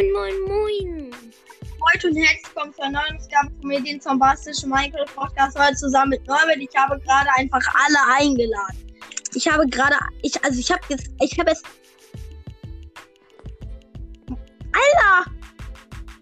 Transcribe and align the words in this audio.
Moin, 0.00 0.12
moin, 0.14 0.40
moin. 0.48 1.10
Heute 1.92 2.08
und 2.08 2.16
herzlich 2.16 2.46
willkommen 2.46 2.72
zur 2.72 2.88
neuen 2.88 3.18
Ausgabe 3.18 3.50
von 3.60 3.68
mir, 3.68 3.82
den 3.82 4.00
zombastischen 4.00 4.70
Michael 4.70 5.04
Podcast 5.14 5.58
heute 5.58 5.76
zusammen 5.76 6.12
mit 6.12 6.26
Norbert. 6.26 6.56
Ich 6.56 6.74
habe 6.74 6.98
gerade 7.00 7.28
einfach 7.36 7.60
alle 7.74 8.16
eingeladen. 8.16 8.96
Ich 9.34 9.46
habe 9.46 9.66
gerade, 9.66 9.96
ich, 10.22 10.42
also 10.42 10.58
ich 10.58 10.72
habe 10.72 10.80
jetzt, 10.88 11.10
ich 11.20 11.38
habe 11.38 11.50
es. 11.50 11.62
Alter! 14.72 15.30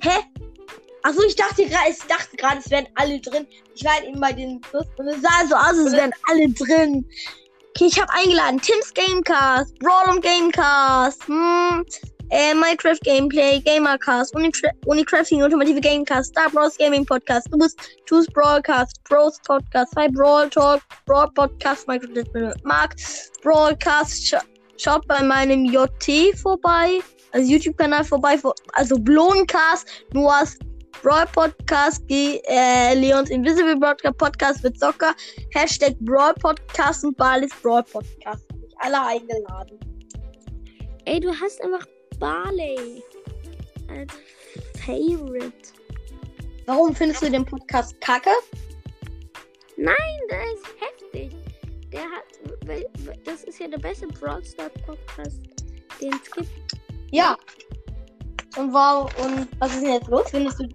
Hä? 0.02 0.24
Achso, 1.04 1.22
ich 1.22 1.36
dachte 1.36 1.64
gerade, 1.66 1.90
ich 1.90 1.98
dachte 2.08 2.36
gerade, 2.36 2.58
es 2.58 2.68
wären 2.72 2.88
alle 2.96 3.20
drin. 3.20 3.46
Ich 3.76 3.84
war 3.84 3.92
halt 3.92 4.06
eben 4.06 4.18
bei 4.18 4.32
den 4.32 4.60
Plus 4.60 4.86
und 4.96 5.06
es 5.06 5.22
sah 5.22 5.46
so 5.48 5.54
aus, 5.54 5.86
als 5.86 5.92
wären 5.92 6.12
alle 6.28 6.48
drin. 6.48 7.08
Okay, 7.76 7.86
ich 7.86 8.00
habe 8.00 8.12
eingeladen. 8.12 8.60
Tim's 8.60 8.92
Gamecast, 8.92 9.78
Brawl 9.78 10.16
und 10.16 10.20
Gamecast, 10.20 11.28
hm, 11.28 11.86
äh, 12.30 12.54
Minecraft 12.54 13.00
Gameplay, 13.04 13.60
Gamercast, 13.60 14.34
Unicra 14.34 14.70
Unicrafting, 14.86 15.42
Ultimative 15.42 15.80
Gamecast, 15.80 16.30
Star 16.30 16.50
Bros 16.50 16.76
Gaming 16.76 17.04
Podcast, 17.04 17.50
du 17.50 17.58
bist 17.58 17.78
Choose 18.06 18.26
Broadcast, 18.32 19.02
Bros 19.04 19.38
Podcast, 19.46 19.94
Hi 19.96 20.08
Brawl 20.08 20.48
Talk, 20.50 20.82
Brawl 21.06 21.30
Podcast, 21.32 21.86
Minecraft 21.86 22.54
Mark, 22.64 22.94
Broadcast, 23.42 24.26
sch 24.26 24.34
schaut 24.76 25.06
bei 25.08 25.22
meinem 25.22 25.64
JT 25.64 26.36
vorbei, 26.36 27.00
also 27.32 27.46
YouTube-Kanal 27.46 28.04
vorbei, 28.04 28.38
also 28.74 28.96
Bloncast, 28.98 29.86
Noahs 30.12 30.56
Brawl 31.02 31.26
Podcast, 31.32 32.02
äh, 32.10 32.94
Leons 32.94 33.30
Invisible 33.30 33.76
Broadcast 33.76 34.16
Podcast 34.18 34.64
mit 34.64 34.78
Soccer, 34.78 35.14
Hashtag 35.54 35.96
Brawl 36.00 36.34
Podcast 36.34 37.04
und 37.04 37.16
Balis 37.16 37.52
Brawl 37.62 37.82
Podcast. 37.84 38.44
Alle 38.80 39.00
eingeladen. 39.02 39.78
Ey, 41.04 41.20
du 41.20 41.30
hast 41.30 41.62
einfach 41.64 41.86
Barley 42.18 43.02
als 43.88 44.12
Favorite. 44.84 45.72
Warum 46.66 46.94
findest 46.94 47.22
du 47.22 47.30
den 47.30 47.44
Podcast 47.44 47.98
kacke? 48.00 48.30
Nein, 49.76 49.96
der 50.30 50.42
ist 50.52 50.66
heftig. 50.80 51.36
Der 51.92 52.02
hat, 52.02 52.24
das 53.24 53.44
ist 53.44 53.58
ja 53.58 53.68
der 53.68 53.78
beste 53.78 54.06
Brawl 54.08 54.44
Stars 54.44 54.72
Podcast, 54.84 55.40
den 56.00 56.12
es 56.12 56.30
gibt. 56.30 56.48
Ja. 57.10 57.36
Und 58.56 58.72
wow, 58.72 59.10
und 59.24 59.48
was 59.60 59.74
ist 59.74 59.82
denn 59.82 59.94
jetzt 59.94 60.08
los? 60.08 60.30
Findest 60.30 60.58
du, 60.58 60.68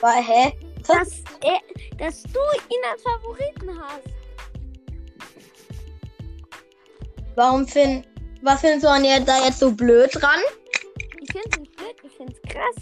war, 0.00 0.22
hä? 0.22 0.52
Dass, 0.88 1.22
er, 1.42 1.60
dass 1.98 2.22
du 2.22 2.40
ihn 2.70 2.80
als 2.90 3.02
Favoriten 3.02 3.78
hast. 3.78 4.08
Warum 7.34 7.66
find, 7.66 8.08
was 8.42 8.60
findest 8.60 8.84
du 8.84 8.90
an 8.90 9.04
ihr 9.04 9.20
da 9.20 9.44
jetzt 9.44 9.60
so 9.60 9.70
blöd 9.70 10.10
dran? 10.14 10.40
Ich 11.26 11.32
finde 11.32 11.48
es 11.50 11.58
nicht 11.58 11.76
blöd, 11.76 11.96
ich 12.04 12.12
finde 12.12 12.32
es 12.32 12.42
krass. 12.42 12.76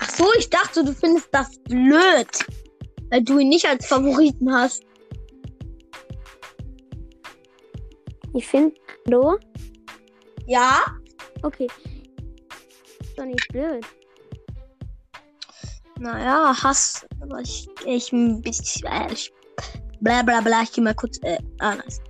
Ach 0.00 0.10
so, 0.10 0.26
ich 0.38 0.48
dachte, 0.48 0.82
du 0.82 0.92
findest 0.94 1.28
das 1.32 1.58
blöd, 1.64 2.28
weil 3.10 3.22
du 3.22 3.38
ihn 3.38 3.50
nicht 3.50 3.66
als 3.66 3.86
Favoriten 3.86 4.50
hast. 4.50 4.82
Ich 8.32 8.46
finde, 8.46 8.74
hallo? 9.06 9.38
Ja? 10.46 10.80
Okay. 11.42 11.66
Ist 13.00 13.18
doch 13.18 13.24
nicht 13.26 13.46
blöd. 13.48 13.84
Naja, 15.98 16.54
Hass, 16.62 17.06
aber 17.20 17.40
ich, 17.40 17.68
ich 17.84 18.12
ein 18.12 18.40
bisschen, 18.40 18.86
äh, 18.86 19.12
ich, 19.12 19.30
bla 20.00 20.22
bla 20.22 20.40
bla, 20.40 20.62
ich 20.62 20.72
geh 20.72 20.80
mal 20.80 20.94
kurz, 20.94 21.18
äh, 21.22 21.36
ah, 21.58 21.74
nice. 21.74 22.00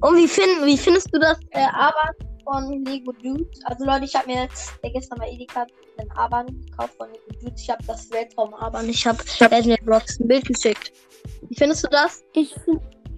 Und 0.00 0.16
wie, 0.16 0.26
find, 0.26 0.64
wie 0.64 0.78
findest 0.78 1.14
du 1.14 1.20
das, 1.20 1.38
äh, 1.50 1.60
Arbeit 1.60 2.31
von 2.44 2.84
Lego 2.84 3.12
Dudes? 3.12 3.64
Also 3.64 3.84
Leute, 3.84 4.04
ich 4.04 4.14
habe 4.14 4.26
mir 4.26 4.48
äh, 4.82 4.90
gestern 4.90 5.18
bei 5.18 5.30
Edeka 5.30 5.66
einen 5.98 6.10
Aban 6.12 6.46
gekauft 6.46 6.94
von 6.96 7.08
Lego 7.10 7.40
Dudes. 7.40 7.62
Ich 7.62 7.70
habe 7.70 7.82
das 7.86 8.10
Weltraum 8.10 8.54
Aban. 8.54 8.88
Ich 8.88 9.06
habe 9.06 9.22
mir 9.64 9.76
Blocks 9.82 10.20
ein 10.20 10.28
Bild 10.28 10.46
geschickt. 10.46 10.92
Wie 11.48 11.54
findest 11.54 11.84
du 11.84 11.88
das? 11.88 12.24
Ich, 12.34 12.54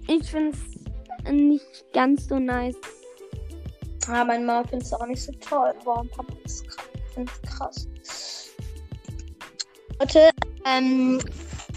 ich 0.09 0.31
finde 0.31 0.56
es 0.56 1.32
nicht 1.32 1.93
ganz 1.93 2.28
so 2.28 2.38
nice. 2.38 2.76
Ja, 4.09 4.25
mein 4.25 4.44
Mann 4.44 4.66
findet 4.69 4.87
es 4.87 4.93
auch 4.93 5.06
nicht 5.06 5.22
so 5.22 5.32
toll, 5.32 5.72
aber 5.81 6.04
Papa 6.15 6.34
ist 6.44 6.65
krass. 7.47 7.88
Leute, 9.98 10.31
ähm, 10.66 11.21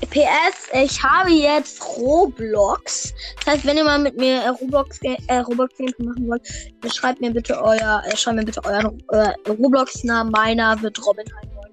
PS, 0.06 0.70
ich 0.74 1.02
habe 1.02 1.32
jetzt 1.32 1.84
Roblox. 1.98 3.14
Das 3.38 3.56
heißt, 3.56 3.66
wenn 3.66 3.78
ihr 3.78 3.84
mal 3.84 4.00
mit 4.00 4.18
mir 4.18 4.42
äh, 4.44 4.48
Roblox, 4.50 5.00
äh, 5.02 5.38
Roblox 5.40 5.76
Gameplay 5.78 6.06
machen 6.06 6.28
wollt, 6.28 6.48
dann 6.82 6.92
schreibt 6.92 7.22
mir 7.22 7.32
bitte 7.32 7.62
euer, 7.62 8.04
äh, 8.06 8.16
schreibt 8.16 8.38
mir 8.38 8.46
bitte 8.46 8.64
euren 8.64 9.04
äh, 9.12 9.34
Roblox-Namen. 9.50 10.32
Meiner 10.32 10.82
wird 10.82 11.04
Robin 11.06 11.26
High 11.26 11.50
9. 11.54 11.68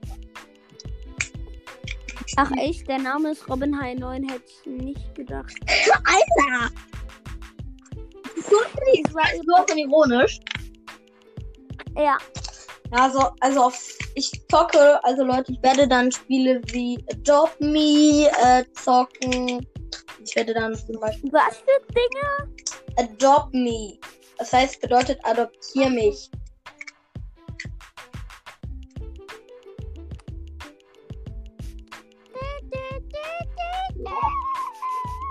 Ach 2.37 2.51
echt, 2.59 2.89
der 2.89 2.99
Name 2.99 3.31
ist 3.31 3.49
Robin 3.49 3.79
High 3.81 3.99
9, 3.99 4.29
hätte 4.29 4.45
ich 4.47 4.67
nicht 4.67 5.15
gedacht. 5.15 5.55
Alter! 5.67 6.71
Das 8.37 9.15
war 9.15 9.25
so 9.67 9.75
ironisch. 9.77 10.41
Ja. 11.97 12.19
Also, 12.91 13.31
also 13.41 13.65
auf, 13.65 13.99
ich 14.15 14.31
zocke, 14.49 15.03
also 15.05 15.25
Leute, 15.25 15.53
ich 15.53 15.63
werde 15.63 15.89
dann 15.89 16.11
Spiele 16.13 16.61
wie 16.67 17.05
Adopt 17.11 17.61
Me 17.61 18.29
äh, 18.43 18.65
zocken. 18.73 19.67
Ich 20.25 20.35
werde 20.37 20.55
dann 20.55 20.75
zum 20.75 21.01
Beispiel. 21.01 21.33
Was 21.33 21.59
für 21.59 21.93
Dinge? 21.93 22.55
Adopt 22.97 23.53
Me. 23.55 23.99
Das 24.39 24.53
heißt, 24.53 24.81
bedeutet 24.81 25.19
adoptier 25.25 25.91
mich. 25.91 26.31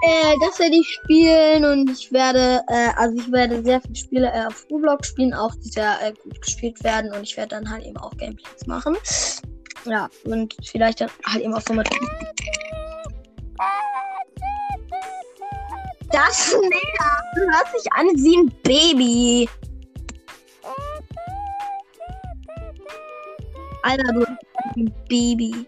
Äh, 0.06 0.36
das 0.42 0.60
werde 0.60 0.76
ich 0.76 1.00
spielen 1.02 1.64
und 1.64 1.90
ich 1.90 2.12
werde, 2.12 2.62
äh, 2.68 2.90
also 2.98 3.16
ich 3.18 3.32
werde 3.32 3.64
sehr 3.64 3.80
viele 3.80 3.96
Spiele 3.96 4.32
äh, 4.34 4.48
auf 4.48 4.66
Roblox 4.70 5.08
spielen, 5.08 5.34
auch 5.34 5.56
die 5.56 5.70
sehr 5.70 5.98
äh, 6.04 6.12
gut 6.12 6.42
gespielt 6.42 6.84
werden 6.84 7.14
und 7.14 7.24
ich 7.24 7.38
werde 7.38 7.56
dann 7.56 7.70
halt 7.70 7.86
eben 7.86 7.96
auch 7.96 8.12
Gameplays 8.18 8.68
machen. 8.68 8.98
Ja, 9.86 10.10
und 10.26 10.56
vielleicht 10.66 11.00
dann 11.00 11.10
halt 11.26 11.44
eben 11.44 11.54
auch 11.54 11.62
so 11.62 11.74
mit. 11.74 11.90
Das 16.12 16.52
du 16.52 17.42
hörst 17.42 17.82
sich 17.82 17.94
an 17.94 18.08
wie 18.08 18.38
ein 18.38 18.52
Baby. 18.64 19.50
Alter, 23.84 24.12
du 24.12 24.26
ein 24.76 24.94
Baby. 25.08 25.66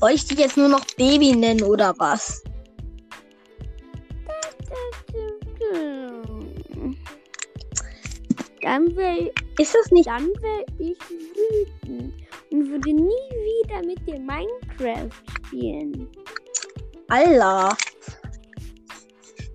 Soll 0.00 0.10
ich 0.12 0.26
dich 0.26 0.38
jetzt 0.38 0.56
nur 0.56 0.68
noch 0.68 0.84
Baby 0.96 1.34
nennen 1.34 1.62
oder 1.62 1.94
was? 1.98 2.42
Dann 8.62 8.94
wäre 8.96 9.32
Ist 9.58 9.74
das 9.74 9.90
nicht. 9.90 10.06
dann 10.08 10.26
wär 10.26 10.64
ich 10.78 10.98
wütend 11.08 12.14
und 12.50 12.68
würde 12.70 12.92
nie 12.92 13.12
wieder 13.64 13.82
mit 13.86 14.06
dir 14.06 14.18
Minecraft 14.18 15.10
spielen. 15.46 16.08
Alter. 17.08 17.76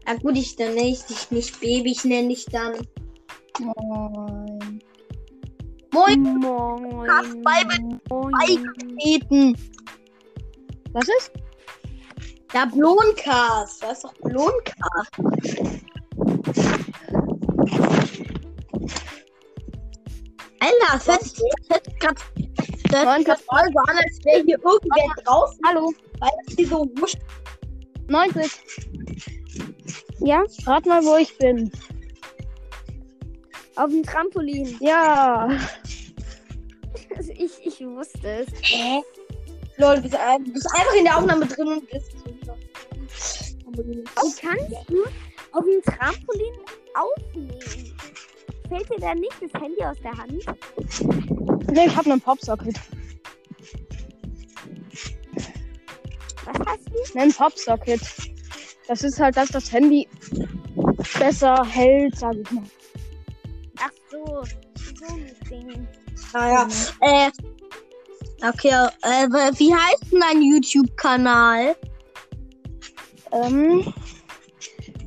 Ja 0.07 0.13
gut, 0.21 0.37
ich 0.37 0.55
dann 0.55 0.75
nicht, 0.75 1.09
dich 1.09 1.29
nicht 1.31 1.59
Baby, 1.59 1.91
ich 1.91 2.05
nenne 2.05 2.29
dich 2.29 2.45
dann. 2.45 2.75
Moin. 3.59 4.81
Moin, 5.93 6.23
Moin. 6.39 7.09
Hast 7.11 7.35
bei- 7.43 7.79
Moin. 8.09 9.55
Was 10.93 11.07
ist? 11.07 11.31
Ja, 12.53 12.65
Bloncast. 12.65 13.81
Was 13.81 13.97
ist 13.97 14.03
doch 14.03 14.13
Bloncast? 14.15 15.11
Alter, 20.59 20.93
das 20.93 21.07
hört 21.07 21.23
sich 21.23 21.41
das 21.69 21.81
das 22.91 23.23
grad 23.23 23.41
voll 23.41 23.71
so 23.71 23.79
an, 23.87 23.97
als 23.97 24.25
wäre 24.25 24.43
hier 24.43 24.59
irgendwer 24.63 25.23
draußen, 25.23 25.59
Hallo. 25.65 25.93
weil 26.19 26.29
das 26.45 26.55
hier 26.55 26.67
so 26.67 26.89
wusch. 26.97 27.13
90. 28.09 28.51
Ja? 30.19 30.43
Rat 30.65 30.85
mal, 30.85 31.03
wo 31.03 31.15
ich 31.15 31.37
bin. 31.37 31.71
Auf 33.77 33.89
dem 33.89 34.03
Trampolin. 34.03 34.77
Ja. 34.79 35.49
Ich, 37.33 37.65
ich 37.65 37.79
wusste 37.85 38.27
es. 38.27 38.47
Hä? 38.61 39.01
Lol, 39.81 39.95
du 39.95 40.01
bist, 40.03 40.15
ein- 40.15 40.43
du 40.45 40.53
bist 40.53 40.67
einfach 40.75 40.93
in 40.93 41.03
der 41.05 41.17
Aufnahme 41.17 41.47
drin 41.47 41.67
und 41.69 41.89
bist. 41.89 42.13
Wie 43.73 44.03
kannst 44.39 44.71
du 44.87 45.03
auf 45.53 45.65
dem 45.65 45.81
Trampolin 45.81 46.53
aufnehmen? 46.93 47.95
Fällt 48.69 48.89
dir 48.91 48.99
da 48.99 49.15
nicht 49.15 49.33
das 49.41 49.59
Handy 49.59 49.83
aus 49.83 49.97
der 50.03 50.15
Hand? 50.15 51.71
Nee, 51.71 51.87
ich 51.87 51.95
hab 51.95 52.05
einen 52.05 52.21
Popsocket. 52.21 52.75
Was 56.45 56.67
hast 56.67 56.87
du? 56.87 57.19
Einen 57.19 57.33
Popsocket. 57.33 58.01
Das 58.87 59.03
ist 59.03 59.19
halt, 59.19 59.35
dass 59.35 59.49
das 59.49 59.71
Handy 59.71 60.07
besser 61.17 61.65
hält, 61.65 62.17
sag 62.19 62.35
ich 62.35 62.51
mal. 62.51 62.63
Ach 63.79 63.89
so. 64.11 64.43
so 64.45 65.15
ein 65.15 65.31
Ding. 65.49 65.87
Naja. 66.33 66.67
Äh. 66.99 67.31
Okay, 68.43 68.69
äh, 69.03 69.27
wie 69.59 69.73
heißt 69.73 70.11
denn 70.11 70.19
dein 70.19 70.41
YouTube-Kanal? 70.41 71.75
Ähm. 73.31 73.93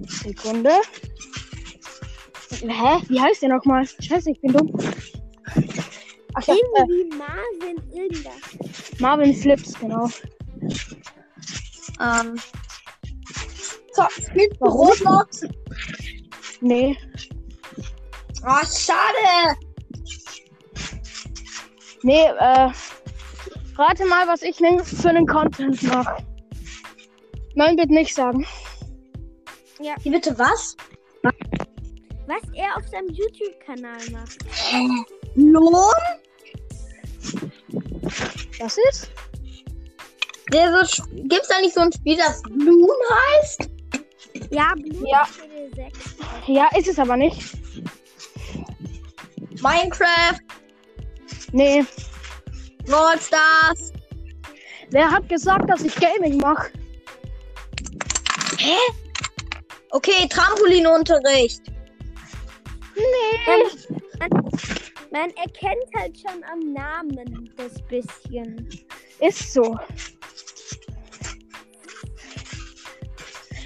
Sekunde. 0.06 0.70
Hä? 2.60 3.02
Wie 3.08 3.20
heißt 3.20 3.42
der 3.42 3.48
nochmal? 3.48 3.86
Scheiße, 4.00 4.30
ich 4.30 4.40
bin 4.40 4.52
dumm. 4.52 4.72
Ach 6.34 6.46
ja, 6.46 6.54
äh, 6.54 6.58
Irgendwie 6.78 7.16
Marvin 7.16 7.92
irgendwas. 7.92 9.00
Marvin 9.00 9.34
Flips, 9.34 9.74
genau. 9.80 10.08
Ähm. 12.00 12.36
So, 13.92 14.04
spielst 14.10 14.60
du? 14.60 14.66
Roblox? 14.66 15.42
Nee. 16.60 16.96
Ah, 18.44 18.64
schade. 18.64 19.58
Nee, 22.02 22.26
äh. 22.38 22.70
Rate 23.76 24.04
mal, 24.06 24.26
was 24.28 24.42
ich 24.42 24.56
für 24.56 25.08
einen 25.08 25.26
Content 25.26 25.82
mache. 25.84 26.24
Nein, 27.54 27.76
bitte 27.76 27.92
nicht 27.92 28.14
sagen. 28.14 28.46
Wie 30.02 30.10
bitte 30.10 30.38
was? 30.38 30.76
Was 31.22 32.42
er 32.54 32.76
auf 32.76 32.86
seinem 32.88 33.08
YouTube-Kanal 33.08 33.98
macht. 34.12 34.38
Lohn? 35.34 35.92
Was 38.60 38.78
ist? 38.90 39.10
Der 40.52 40.84
so, 40.86 41.02
gibt's 41.12 41.48
da 41.48 41.60
nicht 41.60 41.74
so 41.74 41.80
ein 41.80 41.92
Spiel, 41.92 42.16
das 42.16 42.42
Bloom 42.42 42.88
heißt? 43.40 43.70
Ja, 44.50 44.72
Blue 44.74 45.08
Ja. 45.08 45.26
CD 45.26 45.68
6. 45.74 46.16
Ja, 46.46 46.68
ist 46.76 46.88
es 46.88 46.98
aber 46.98 47.16
nicht. 47.16 47.56
Minecraft, 49.62 50.40
Nee. 51.52 51.84
Brawl 52.86 53.18
Stars. 53.20 53.92
Wer 54.90 55.10
hat 55.10 55.28
gesagt, 55.28 55.68
dass 55.68 55.82
ich 55.82 55.94
Gaming 55.96 56.38
mache? 56.38 56.70
Hä? 58.58 58.76
Okay, 59.90 60.28
Trampolinunterricht. 60.28 61.62
Nee. 62.96 63.64
Man 65.10 65.30
erkennt 65.30 65.84
halt 65.96 66.18
schon 66.18 66.42
am 66.44 66.72
Namen 66.72 67.52
das 67.56 67.80
bisschen. 67.88 68.68
Ist 69.20 69.52
so. 69.52 69.78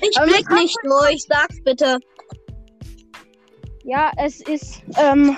Ich 0.00 0.20
blick 0.20 0.48
man 0.48 0.62
nicht 0.62 0.76
durch, 0.84 1.24
sag's 1.24 1.62
bitte. 1.64 1.98
Ja, 3.84 4.12
es 4.18 4.40
ist 4.42 4.82
ähm, 4.96 5.36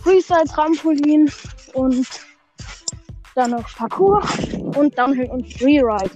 Freestyle 0.00 0.44
Trampolin 0.44 1.30
und 1.74 2.06
dann 3.38 3.52
noch 3.52 3.76
Parkour 3.76 4.20
und 4.76 4.98
Downhill 4.98 5.30
und 5.30 5.52
Freeride. 5.54 6.10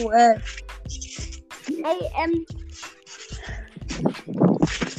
Cool. 0.00 0.42
Ey, 1.68 2.10
ähm. 2.24 2.44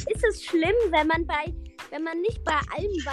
Ist 0.08 0.24
es 0.30 0.44
schlimm, 0.44 0.74
wenn 0.90 1.06
man 1.06 1.26
bei. 1.26 1.52
Wenn 1.90 2.04
man 2.04 2.20
nicht 2.22 2.42
bei 2.42 2.54
allem 2.74 2.90
bei. 3.04 3.12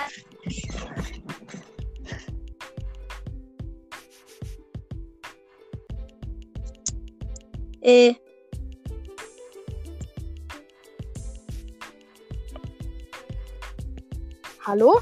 Äh. 7.81 8.13
Hallo? 14.65 15.01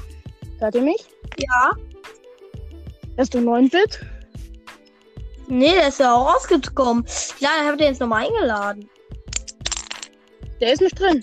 Hört 0.58 0.74
ihr 0.74 0.82
mich? 0.82 1.17
Ja. 1.38 1.72
Bist 3.16 3.34
du 3.34 3.38
9-Bit? 3.38 4.00
Nee, 5.48 5.72
der 5.72 5.88
ist 5.88 6.00
ja 6.00 6.14
auch 6.14 6.34
rausgekommen. 6.34 7.04
Ja, 7.38 7.50
ich 7.60 7.68
hab 7.68 7.78
den 7.78 7.88
jetzt 7.88 8.00
nochmal 8.00 8.26
eingeladen. 8.26 8.88
Der 10.60 10.72
ist 10.72 10.82
nicht 10.82 10.98
drin. 10.98 11.20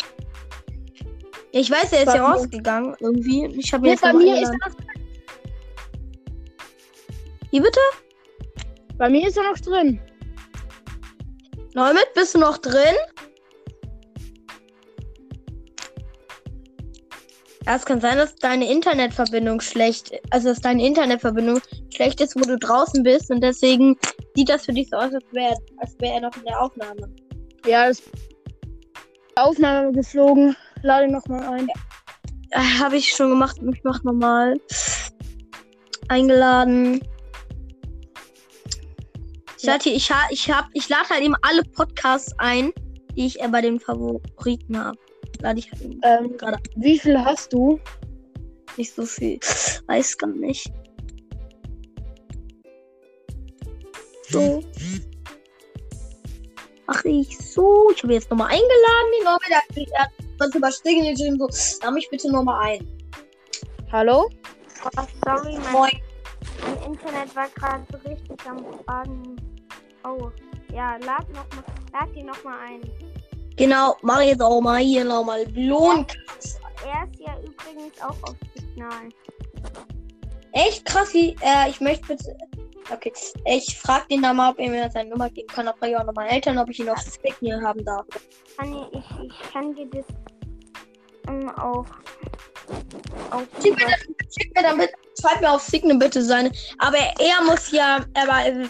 Ich 1.52 1.70
weiß, 1.70 1.92
der 1.92 2.04
ist 2.04 2.14
ja 2.14 2.26
rausgegangen 2.26 2.96
irgendwie. 3.00 3.46
Ich 3.58 3.72
habe 3.72 3.88
jetzt 3.88 4.02
bei 4.02 4.12
noch 4.12 4.20
mir 4.20 4.42
ist 4.42 4.50
er 4.50 4.70
noch 4.70 4.76
drin. 4.76 5.08
Wie 7.52 7.60
bitte? 7.60 7.80
Bei 8.98 9.10
mir 9.10 9.28
ist 9.28 9.38
er 9.38 9.44
noch 9.44 9.60
drin. 9.60 10.02
Neumit, 11.74 12.14
bist 12.14 12.36
du 12.36 12.40
noch 12.40 12.58
drin? 12.58 12.96
Ja, 17.66 17.76
es 17.76 17.86
kann 17.86 18.00
sein, 18.00 18.18
dass 18.18 18.36
deine 18.36 18.70
Internetverbindung 18.70 19.60
schlecht, 19.60 20.12
also 20.30 20.50
dass 20.50 20.62
deine 20.62 20.86
Internetverbindung 20.86 21.60
schlecht 21.94 22.22
ist, 22.22 22.36
wo 22.36 22.42
du 22.42 22.58
draußen 22.60 23.02
bist 23.02 23.32
und 23.32 23.42
deswegen 23.42 23.98
sieht 24.36 24.50
das 24.50 24.66
für 24.66 24.74
dich 24.74 24.90
so 24.90 24.98
aus, 24.98 25.14
als 25.14 25.26
wäre 25.32 25.56
als 25.78 25.96
wär 26.00 26.14
er 26.14 26.22
noch 26.22 26.36
in 26.38 26.44
der 26.46 26.62
Aufnahme. 26.62 27.10
Ja, 27.66 27.86
ist 27.86 28.04
Aufnahme 29.36 29.92
geflogen. 29.94 30.56
Lade 30.84 31.12
noch 31.12 31.26
mal 31.28 31.42
ein. 31.54 31.68
Äh, 32.52 32.60
Habe 32.80 32.98
ich 32.98 33.10
schon 33.10 33.32
gemacht, 33.32 33.58
ich 33.74 33.84
mach 33.84 34.04
nochmal. 34.04 34.60
Eingeladen. 36.08 37.02
Ich 39.58 39.64
Ja. 39.64 39.74
lade 39.74 39.90
ich, 39.90 40.12
ich, 40.30 40.52
hab, 40.52 40.66
ich 40.74 40.88
lade 40.88 41.10
halt 41.10 41.24
eben 41.24 41.36
alle 41.42 41.64
Podcasts 41.64 42.32
ein, 42.38 42.72
die 43.16 43.26
ich 43.26 43.42
äh, 43.42 43.48
bei 43.48 43.62
den 43.62 43.80
Favoriten 43.80 44.78
habe. 44.78 44.98
Lade 45.42 45.60
ich 45.60 45.72
Ähm, 46.04 46.38
gerade 46.38 46.60
wie 46.76 47.00
viel 47.00 47.18
hast 47.24 47.54
du? 47.54 47.80
nicht 48.78 48.94
so 48.94 49.06
viel. 49.06 49.40
Weiß 49.88 50.18
gar 50.18 50.28
nicht. 50.28 50.72
So. 54.30 54.62
Mach 56.88 57.04
ich 57.06 57.38
so. 57.38 57.90
Ich 57.96 58.04
habe 58.04 58.14
jetzt 58.14 58.30
nochmal 58.30 58.48
eingeladen, 58.50 59.12
den 59.18 59.24
Norbert. 59.24 59.90
Der 59.92 60.00
hat- 60.02 60.10
sonst 60.40 60.56
überspringen 60.56 61.16
geschrieben, 61.16 61.38
so, 61.40 61.48
lass 61.48 61.92
mich 61.94 62.10
bitte 62.10 62.30
nochmal 62.32 62.66
ein. 62.66 62.88
Hallo? 63.92 64.30
Oh, 64.84 65.04
sorry, 65.26 65.58
mein, 65.58 65.72
Moin. 65.72 65.92
mein 66.62 66.92
Internet 66.94 67.34
war 67.36 67.48
gerade 67.56 67.86
so 67.92 67.98
richtig 68.10 68.46
am 68.46 68.66
Fragen. 68.84 69.36
Oh. 70.04 70.30
Ja, 70.74 70.98
lad, 70.98 71.28
noch 71.30 71.48
mal, 71.56 71.64
lad 71.94 72.10
die 72.14 72.24
nochmal 72.24 72.60
ein. 72.68 72.82
Genau, 73.58 73.96
mach 74.02 74.22
jetzt 74.22 74.42
auch 74.42 74.60
mal 74.62 74.80
hier 74.82 75.06
nochmal 75.06 75.46
Lohn. 75.56 76.06
Er 76.86 77.08
ist 77.10 77.20
ja 77.20 77.36
übrigens 77.40 78.02
auch 78.02 78.30
auf 78.30 78.36
Signal. 78.56 79.10
Echt 80.52 80.86
krass, 80.86 81.14
wie, 81.14 81.36
äh, 81.42 81.70
ich 81.70 81.80
möchte 81.82 82.08
bitte. 82.08 82.38
Okay, 82.92 83.12
ich 83.46 83.78
frag 83.80 84.08
den 84.10 84.22
da 84.22 84.32
mal, 84.34 84.52
ob 84.52 84.60
er 84.60 84.70
mir 84.70 84.90
seine 84.92 85.10
Nummer 85.10 85.30
geben 85.30 85.48
kann. 85.48 85.66
Dann 85.66 85.76
frage 85.78 85.94
ich 85.94 85.98
auch 85.98 86.04
noch 86.06 86.14
meine 86.14 86.30
Eltern, 86.30 86.58
ob 86.60 86.70
ich 86.70 86.80
ihn 86.80 86.90
auf 86.90 87.00
Signal 87.00 87.62
haben 87.64 87.84
darf. 87.84 88.06
Kann 88.58 88.74
ich, 88.74 89.00
ich, 89.24 89.52
kann 89.52 89.74
dir 89.74 89.88
das 89.90 90.06
ähm, 91.28 91.50
auch. 91.58 91.86
Schick 93.62 93.76
mir, 93.76 93.86
dann, 93.86 94.16
schick 94.38 94.56
mir 94.56 94.64
dann 94.64 94.78
bitte, 94.78 94.94
schreib 95.20 95.42
mir 95.42 95.52
auf 95.52 95.62
Signal 95.62 95.98
bitte 95.98 96.22
seine. 96.22 96.52
Aber 96.78 96.98
er 96.98 97.42
muss 97.46 97.72
ja, 97.72 98.06
aber, 98.14 98.46
er- 98.46 98.70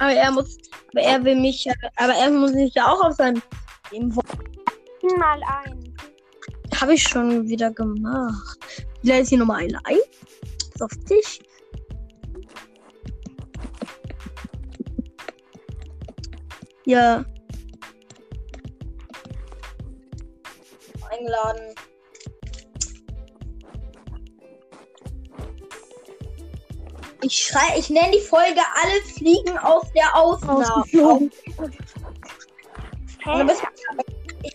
aber 0.00 0.12
er 0.12 0.32
muss, 0.32 0.58
aber 0.90 1.02
er 1.02 1.24
will 1.24 1.36
mich, 1.36 1.66
aber 1.96 2.14
er 2.14 2.30
muss 2.30 2.52
sich 2.52 2.74
ja 2.74 2.90
auch 2.92 3.00
auf 3.04 3.16
sein. 3.92 5.18
mal 5.18 5.40
ein. 5.64 5.94
Habe 6.80 6.94
ich 6.94 7.02
schon 7.02 7.48
wieder 7.48 7.70
gemacht. 7.70 8.58
Ist 9.02 9.28
hier 9.28 9.38
nochmal 9.38 9.62
ein. 9.84 9.98
Ist 10.74 10.82
auf 10.82 10.90
Tisch. 11.06 11.40
Ja. 16.84 17.24
Eingeladen. 21.10 21.74
Ich 27.24 27.36
schrei, 27.36 27.78
ich 27.78 27.88
nenne 27.88 28.10
die 28.12 28.20
Folge 28.20 28.60
Alle 28.82 29.00
fliegen 29.14 29.56
aus 29.58 29.84
der 29.92 30.16
Ausnahme. 30.16 30.74
Ausgeflogen. 30.74 31.30
Hey, 33.24 33.46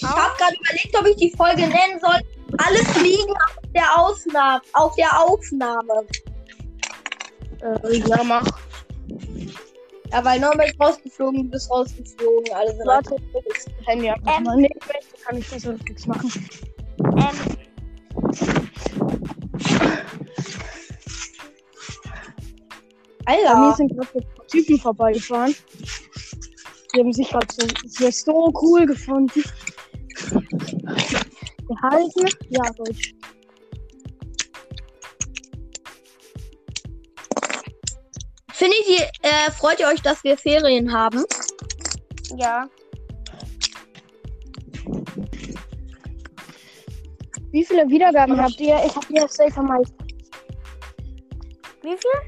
Ich 0.10 0.16
habe 0.16 0.38
gerade 0.38 0.56
überlegt, 0.56 0.98
ob 0.98 1.08
ich 1.08 1.16
die 1.18 1.36
Folge 1.36 1.62
nennen 1.62 2.00
soll. 2.02 2.20
Alle 2.66 2.78
fliegen 2.78 3.32
auf 3.32 3.72
der 3.76 4.00
Ausnahme. 4.00 4.62
Auf 4.74 4.96
der 4.96 5.20
Aufnahme. 5.20 6.06
Äh, 7.62 7.98
ja, 7.98 8.24
mach. 8.24 8.46
Ja, 10.12 10.24
weil 10.24 10.40
ist 10.40 10.80
rausgeflogen, 10.80 11.44
du 11.44 11.50
bist 11.50 11.70
rausgeflogen. 11.70 12.54
Alle 12.54 12.70
sind 12.76 12.88
Warte, 12.88 13.16
das 13.34 13.66
Handy 13.86 14.10
ab. 14.10 14.20
Ähm. 14.26 14.48
Nee, 14.56 14.70
kann 15.26 15.38
ich 15.38 15.50
das 15.50 15.66
oder 15.66 15.78
nichts 15.84 16.06
machen. 16.08 16.32
ähm, 17.00 17.58
Bei 23.26 23.36
mir 23.36 23.50
Alter. 23.50 23.76
sind 23.76 23.90
gerade 23.94 24.10
so 24.14 24.44
Typen 24.48 24.80
vorbeigefahren. 24.80 25.54
Die 26.96 27.00
haben 27.00 27.12
sich 27.12 27.30
gerade 27.30 27.48
so, 27.86 28.10
so 28.10 28.54
cool 28.62 28.86
gefunden. 28.86 29.44
Gehalten? 31.68 32.28
Ja, 32.50 32.72
Deutsch. 32.74 33.14
Findet 38.52 38.90
ihr, 38.90 39.08
äh, 39.22 39.52
freut 39.52 39.80
ihr 39.80 39.88
euch, 39.88 40.02
dass 40.02 40.22
wir 40.24 40.36
Ferien 40.38 40.92
haben? 40.92 41.24
Ja. 42.38 42.68
Wie 47.52 47.64
viele 47.64 47.88
Wiedergaben 47.88 48.36
ja. 48.36 48.44
habt 48.44 48.60
ihr? 48.60 48.84
Ich 48.86 48.94
hab 48.96 49.06
hier 49.06 49.28
safe 49.28 49.52
vermeint. 49.52 49.94
Wie 51.82 51.96
viele? 51.98 52.22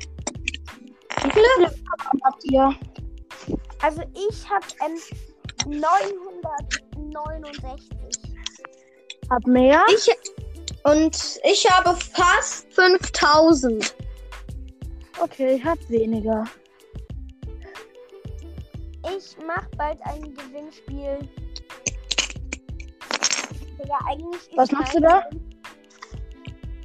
Wie 1.24 1.32
viele? 1.32 1.48
Wie 1.58 1.68
viele 1.68 2.22
habt 2.24 2.44
ihr? 2.46 2.74
Also 3.82 4.04
ich 4.14 4.50
hab 4.50 4.64
ähm, 4.86 4.98
969. 5.66 7.99
Hab 9.30 9.46
mehr? 9.46 9.84
Ich 9.90 10.10
und 10.84 11.40
ich 11.44 11.70
habe 11.70 11.96
fast 11.96 12.74
5000. 12.74 13.94
Okay, 15.20 15.56
ich 15.56 15.66
hab 15.66 15.78
weniger. 15.90 16.46
Ich 19.04 19.36
mach 19.46 19.68
bald 19.78 20.00
ein 20.04 20.34
Gewinnspiel. 20.34 21.20
Ja, 23.88 23.98
eigentlich 24.08 24.42
ist 24.50 24.58
Was 24.58 24.72
machst 24.72 24.96
du 24.96 25.02
da? 25.02 25.30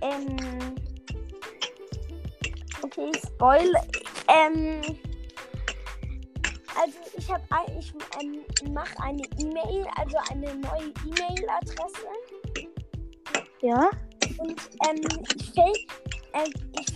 Ähm. 0.01 0.37
Okay, 2.83 3.13
Spoil. 3.27 3.73
Ähm. 4.29 4.81
Also 6.77 6.99
ich 7.17 7.31
habe 7.31 7.45
ich 7.79 7.93
ähm, 8.21 8.73
mache 8.73 9.01
eine 9.01 9.23
E-Mail, 9.39 9.87
also 9.97 10.17
eine 10.31 10.55
neue 10.57 10.93
E-Mail-Adresse 11.07 12.07
Ja? 13.64 13.88
und 14.38 14.61
ähm, 14.87 15.00
ich 15.37 15.52
fake, 15.52 15.88
äh, 16.33 16.44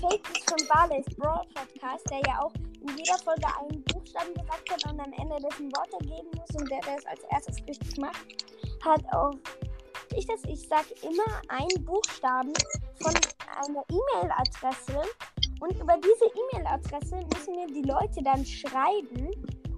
fake 0.00 0.22
das 0.22 0.44
von 0.44 0.68
Barley's 0.68 1.06
Brawl 1.16 1.46
Podcast, 1.54 2.04
der 2.10 2.20
ja 2.26 2.42
auch 2.42 2.52
in 2.54 2.96
jeder 2.96 3.16
Folge 3.24 3.46
einen 3.58 3.82
Buchstaben 3.84 4.34
gesagt 4.34 4.70
hat 4.70 4.92
und 4.92 5.00
am 5.00 5.12
Ende 5.14 5.36
dessen 5.48 5.70
Wort 5.72 5.90
ergeben 5.94 6.28
muss 6.36 6.60
und 6.60 6.70
der, 6.70 6.80
es 6.94 7.06
als 7.06 7.20
erstes 7.30 7.56
richtig 7.66 7.96
macht, 7.98 8.26
hat 8.84 9.02
auch 9.14 9.32
ich 10.14 10.26
das, 10.26 10.44
ich 10.44 10.68
sag 10.68 10.84
immer 11.02 11.40
einen 11.48 11.84
Buchstaben 11.84 12.52
von 13.00 13.14
einer 13.14 13.84
E-Mail-Adresse 13.90 15.02
und 15.60 15.72
über 15.80 15.96
diese 15.96 16.26
E-Mail-Adresse 16.26 17.16
müssen 17.32 17.54
mir 17.56 17.66
die 17.66 17.88
Leute 17.88 18.22
dann 18.22 18.44
schreiben 18.44 19.30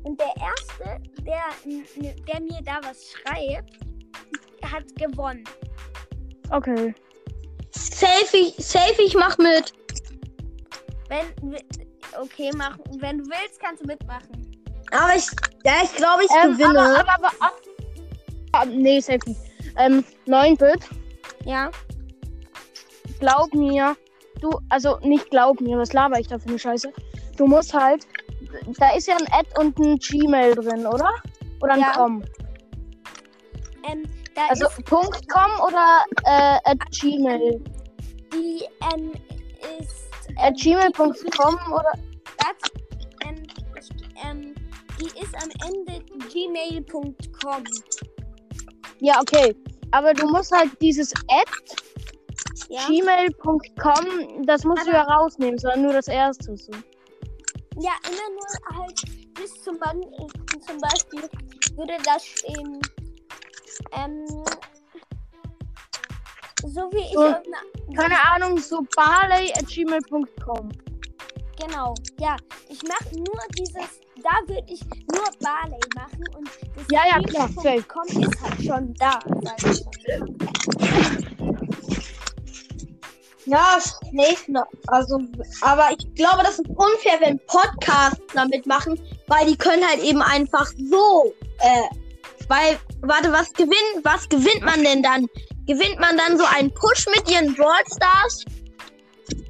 und 0.03 0.19
der 0.19 0.35
erste, 0.37 1.01
der, 1.23 1.45
der 2.27 2.41
mir 2.41 2.61
da 2.65 2.81
was 2.83 3.13
schreibt, 3.13 3.79
hat 4.65 4.85
gewonnen. 4.97 5.45
Okay. 6.51 6.95
Safe, 7.73 8.37
ich, 8.37 8.55
safe, 8.59 9.01
ich 9.03 9.15
mach 9.15 9.39
mit. 9.39 9.73
Wenn 11.09 11.57
okay, 12.21 12.51
mach, 12.57 12.79
wenn 12.99 13.19
du 13.19 13.25
willst, 13.25 13.61
kannst 13.61 13.83
du 13.83 13.87
mitmachen. 13.87 14.47
Aber 14.93 15.15
ich, 15.15 15.27
ja, 15.65 15.75
ich 15.85 15.95
glaube, 15.95 16.25
ich 16.25 16.31
Ähm, 16.43 16.53
gewinne. 16.53 16.81
aber, 16.81 16.99
aber, 17.15 17.29
aber, 17.39 17.53
ab, 18.53 18.69
nee, 18.69 19.01
safe 19.01 19.21
nicht. 19.27 19.41
Ähm, 19.77 20.05
9-Bit, 20.27 20.89
Ja. 21.45 21.71
glaub 23.21 23.55
mir, 23.55 23.97
du, 24.41 24.51
also 24.69 24.99
nicht 25.03 25.31
glaub 25.31 25.61
mir, 25.61 25.79
was 25.79 25.93
laber 25.93 26.19
ich 26.19 26.27
da 26.27 26.39
für 26.39 26.49
eine 26.49 26.59
Scheiße? 26.59 26.93
Du 27.37 27.47
musst 27.47 27.73
halt, 27.73 28.07
da 28.79 28.91
ist 28.95 29.07
ja 29.07 29.17
ein 29.17 29.27
Ad 29.33 29.49
und 29.59 29.79
ein 29.79 29.97
Gmail 29.99 30.55
drin, 30.57 30.87
oder? 30.87 31.11
Oder 31.61 31.75
ein 31.75 31.81
Ja. 31.81 31.93
Com. 31.93 32.25
Ähm, 33.89 34.03
da 34.41 34.47
Also 34.49 34.67
Punkt 34.85 35.29
.com 35.29 35.51
oder 35.67 36.05
äh, 36.25 36.59
at 36.65 36.79
Gmail? 37.01 37.63
die 38.33 38.65
ähm, 38.95 39.13
ist 39.79 40.11
At 40.39 40.55
gmail.com 40.57 41.73
oder 41.73 41.93
das, 42.39 42.71
ähm, 43.27 43.43
ich, 43.79 43.91
ähm, 44.25 44.55
die 44.99 45.21
ist 45.21 45.35
am 45.35 45.51
Ende 45.69 46.05
gmail.com. 46.33 47.65
Ja, 49.01 49.21
okay. 49.21 49.55
Aber 49.93 50.15
du 50.15 50.27
musst 50.29 50.53
halt 50.53 50.71
dieses 50.81 51.13
at 51.29 51.49
Ja? 52.69 52.87
gmail.com, 52.87 54.47
das 54.47 54.65
musst 54.65 54.87
du 54.87 54.93
ja 54.93 55.03
rausnehmen, 55.03 55.59
sondern 55.59 55.83
nur 55.83 55.93
das 55.93 56.07
erste. 56.09 56.57
So. 56.57 56.73
ja, 57.81 57.93
immer 58.05 58.31
nur 58.35 58.79
halt 58.79 59.03
bis 59.35 59.63
zum, 59.63 59.75
äh, 59.77 60.61
zum 60.61 60.79
Beispiel 60.79 61.23
würde 61.77 61.97
das 62.05 62.25
stehen. 62.25 62.81
Ähm, 63.93 64.27
so 66.67 66.91
wie 66.93 66.99
ich 67.07 67.13
So, 67.15 67.21
einer- 67.21 67.41
Keine 67.97 68.17
Ahnung, 68.33 68.59
so 68.59 68.81
barley 68.97 69.51
at 69.53 69.67
gmail.com. 69.67 70.69
Genau, 71.59 71.95
ja. 72.19 72.37
Ich 72.69 72.83
mache 72.85 73.15
nur 73.17 73.41
dieses, 73.59 74.01
da 74.23 74.31
würde 74.47 74.65
ich 74.73 74.81
nur 75.13 75.25
Barley 75.41 75.79
machen 75.95 76.25
und 76.37 76.49
das 76.77 76.85
Ja, 76.91 77.03
ja, 77.07 77.21
klar, 77.23 77.49
safe. 77.49 77.61
Gmail.com 77.83 78.23
ist 78.23 78.43
halt 78.43 78.63
schon 78.65 78.95
da. 78.95 79.19
Ja, 83.47 83.79
nee, 84.13 84.37
na, 84.49 84.65
also, 84.87 85.19
aber 85.63 85.89
ich 85.99 86.15
glaube, 86.15 86.43
das 86.43 86.59
ist 86.59 86.69
unfair, 86.69 87.19
wenn 87.21 87.39
Podcasts 87.47 88.21
damit 88.35 88.67
machen, 88.67 89.01
weil 89.27 89.47
die 89.47 89.57
können 89.57 89.87
halt 89.87 90.01
eben 90.01 90.23
einfach 90.23 90.67
so, 90.91 91.35
äh, 91.59 91.89
weil, 92.49 92.79
warte, 93.03 93.33
was 93.33 93.53
gewinnt, 93.53 94.05
was 94.05 94.29
gewinnt 94.29 94.63
man 94.63 94.83
denn 94.83 95.03
dann? 95.03 95.27
Gewinnt 95.67 95.99
man 96.01 96.17
dann 96.17 96.39
so 96.39 96.45
einen 96.45 96.73
Push 96.73 97.07
mit 97.15 97.31
ihren 97.31 97.55
Brawl 97.55 97.83
Stars? 97.95 98.45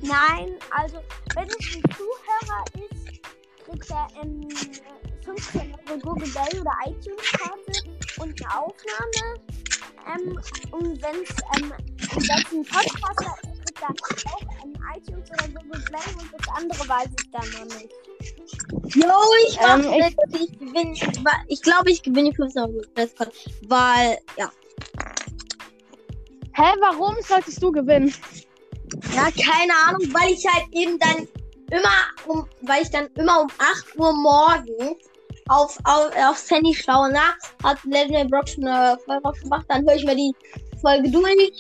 Nein, 0.03 0.57
also 0.71 0.99
wenn 1.35 1.49
es 1.49 1.77
ein 1.77 1.83
Zuhörer 1.97 2.65
ist, 2.75 3.23
kriegt 3.65 3.91
er 3.91 4.09
ähm, 4.23 4.49
15 5.25 5.75
Euro 5.89 5.99
Google 6.01 6.29
Play 6.29 6.61
oder 6.61 6.73
iTunes 6.87 7.33
Karte 7.33 7.73
und 8.19 8.43
eine 8.43 8.59
Aufnahme. 8.59 9.41
Ähm, 10.07 10.41
und 10.73 11.03
wenn 11.03 11.23
es 11.23 11.31
ähm, 11.57 11.73
ein 11.73 12.65
Podcaster 12.65 13.37
ist, 13.43 13.77
kriegt 13.77 13.83
er 13.83 14.35
auch 14.35 14.65
ein 14.65 14.79
iTunes 14.97 15.31
oder 15.31 15.49
Google 15.49 15.83
Play 15.83 16.15
und 16.19 16.31
das 16.33 16.49
andere 16.57 16.89
weiß 16.89 17.09
ich 17.19 17.31
dann 17.31 17.51
noch 17.51 17.77
nicht. 17.77 18.10
Jo, 18.95 19.13
ich 19.49 19.57
mach 19.61 19.79
Ähm, 19.79 19.93
ich- 20.33 20.41
ich 20.41 20.59
gewinne, 20.59 20.95
ich 21.49 21.63
glaube, 21.63 21.91
ich 21.91 22.03
gewinne 22.03 22.31
die 22.31 22.37
15 22.37 22.63
Euro 22.63 22.83
Festcard, 22.95 23.33
weil, 23.69 24.19
ja. 24.37 24.51
Hä, 26.53 26.65
warum 26.81 27.15
solltest 27.27 27.63
du 27.63 27.71
gewinnen? 27.73 28.13
Ja, 29.15 29.29
keine 29.31 29.73
Ahnung, 29.87 30.03
weil 30.13 30.33
ich 30.33 30.45
halt 30.47 30.67
eben 30.73 30.99
dann 30.99 31.27
immer 31.71 31.91
um, 32.27 32.47
weil 32.63 32.83
ich 32.83 32.91
dann 32.91 33.07
immer 33.15 33.43
um 33.43 33.49
8 33.59 33.97
Uhr 33.97 34.13
morgens 34.13 34.97
auf, 35.49 35.79
auf, 35.85 36.11
aufs 36.17 36.51
Handy 36.51 36.75
schaue, 36.75 37.11
na, 37.13 37.35
hat 37.63 37.79
Legendary 37.85 38.29
Brock 38.29 38.49
schon 38.49 38.67
eine 38.67 38.99
Folge 39.05 39.23
drauf 39.23 39.41
gemacht, 39.41 39.65
dann 39.69 39.85
höre 39.87 39.95
ich 39.95 40.05
mir 40.05 40.17
die 40.17 40.33
Folge 40.81 41.11
durch, 41.11 41.53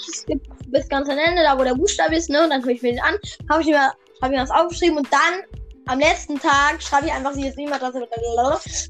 bis 0.66 0.88
ganz 0.88 1.08
am 1.08 1.18
Ende, 1.18 1.42
da 1.42 1.58
wo 1.58 1.64
der 1.64 1.74
Buchstabe 1.74 2.16
ist, 2.16 2.28
ne, 2.30 2.42
und 2.42 2.50
dann 2.50 2.62
höre 2.64 2.72
ich 2.72 2.82
mir 2.82 2.92
den 2.92 3.00
an, 3.02 3.16
habe 3.48 3.62
ich 3.62 3.68
mir, 3.68 3.92
habe 4.22 4.32
mir 4.32 4.38
das 4.40 4.50
aufgeschrieben 4.50 4.98
und 4.98 5.08
dann 5.12 5.42
am 5.90 5.98
letzten 5.98 6.38
Tag 6.38 6.80
schreibe 6.80 7.06
ich 7.06 7.12
einfach 7.12 7.34
die 7.34 7.46
E-Mail-Adresse 7.46 7.98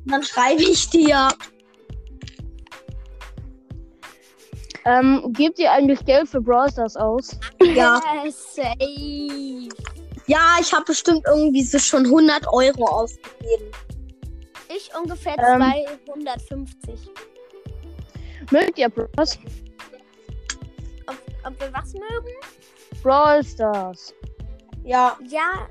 und 0.05 0.13
dann 0.13 0.23
schreibe 0.23 0.63
ich 0.63 0.91
dir. 0.91 1.31
Ähm, 4.85 5.33
gebt 5.33 5.59
ihr 5.59 5.73
eigentlich 5.73 6.05
Geld 6.05 6.29
für 6.29 6.41
Brawl 6.41 6.71
Stars 6.71 6.97
aus? 6.97 7.39
Ja, 7.63 8.01
safe. 8.31 9.69
ja, 10.27 10.57
ich 10.61 10.73
habe 10.73 10.85
bestimmt 10.87 11.23
irgendwie 11.27 11.63
so 11.63 11.79
schon 11.79 12.05
100 12.05 12.47
Euro 12.53 12.85
ausgegeben. 12.85 13.71
Ich 14.69 14.91
ungefähr 14.95 15.37
Ähm. 15.39 15.73
250. 16.07 17.11
Mögt 18.51 18.79
ihr 18.79 18.89
Bros? 18.89 19.39
Ob, 21.07 21.17
ob 21.47 21.61
wir 21.61 21.73
was 21.73 21.95
mögen? 21.95 22.35
Brawl 23.03 23.43
Stars. 23.45 24.15
Ja, 24.85 25.17
Ja, 25.29 25.69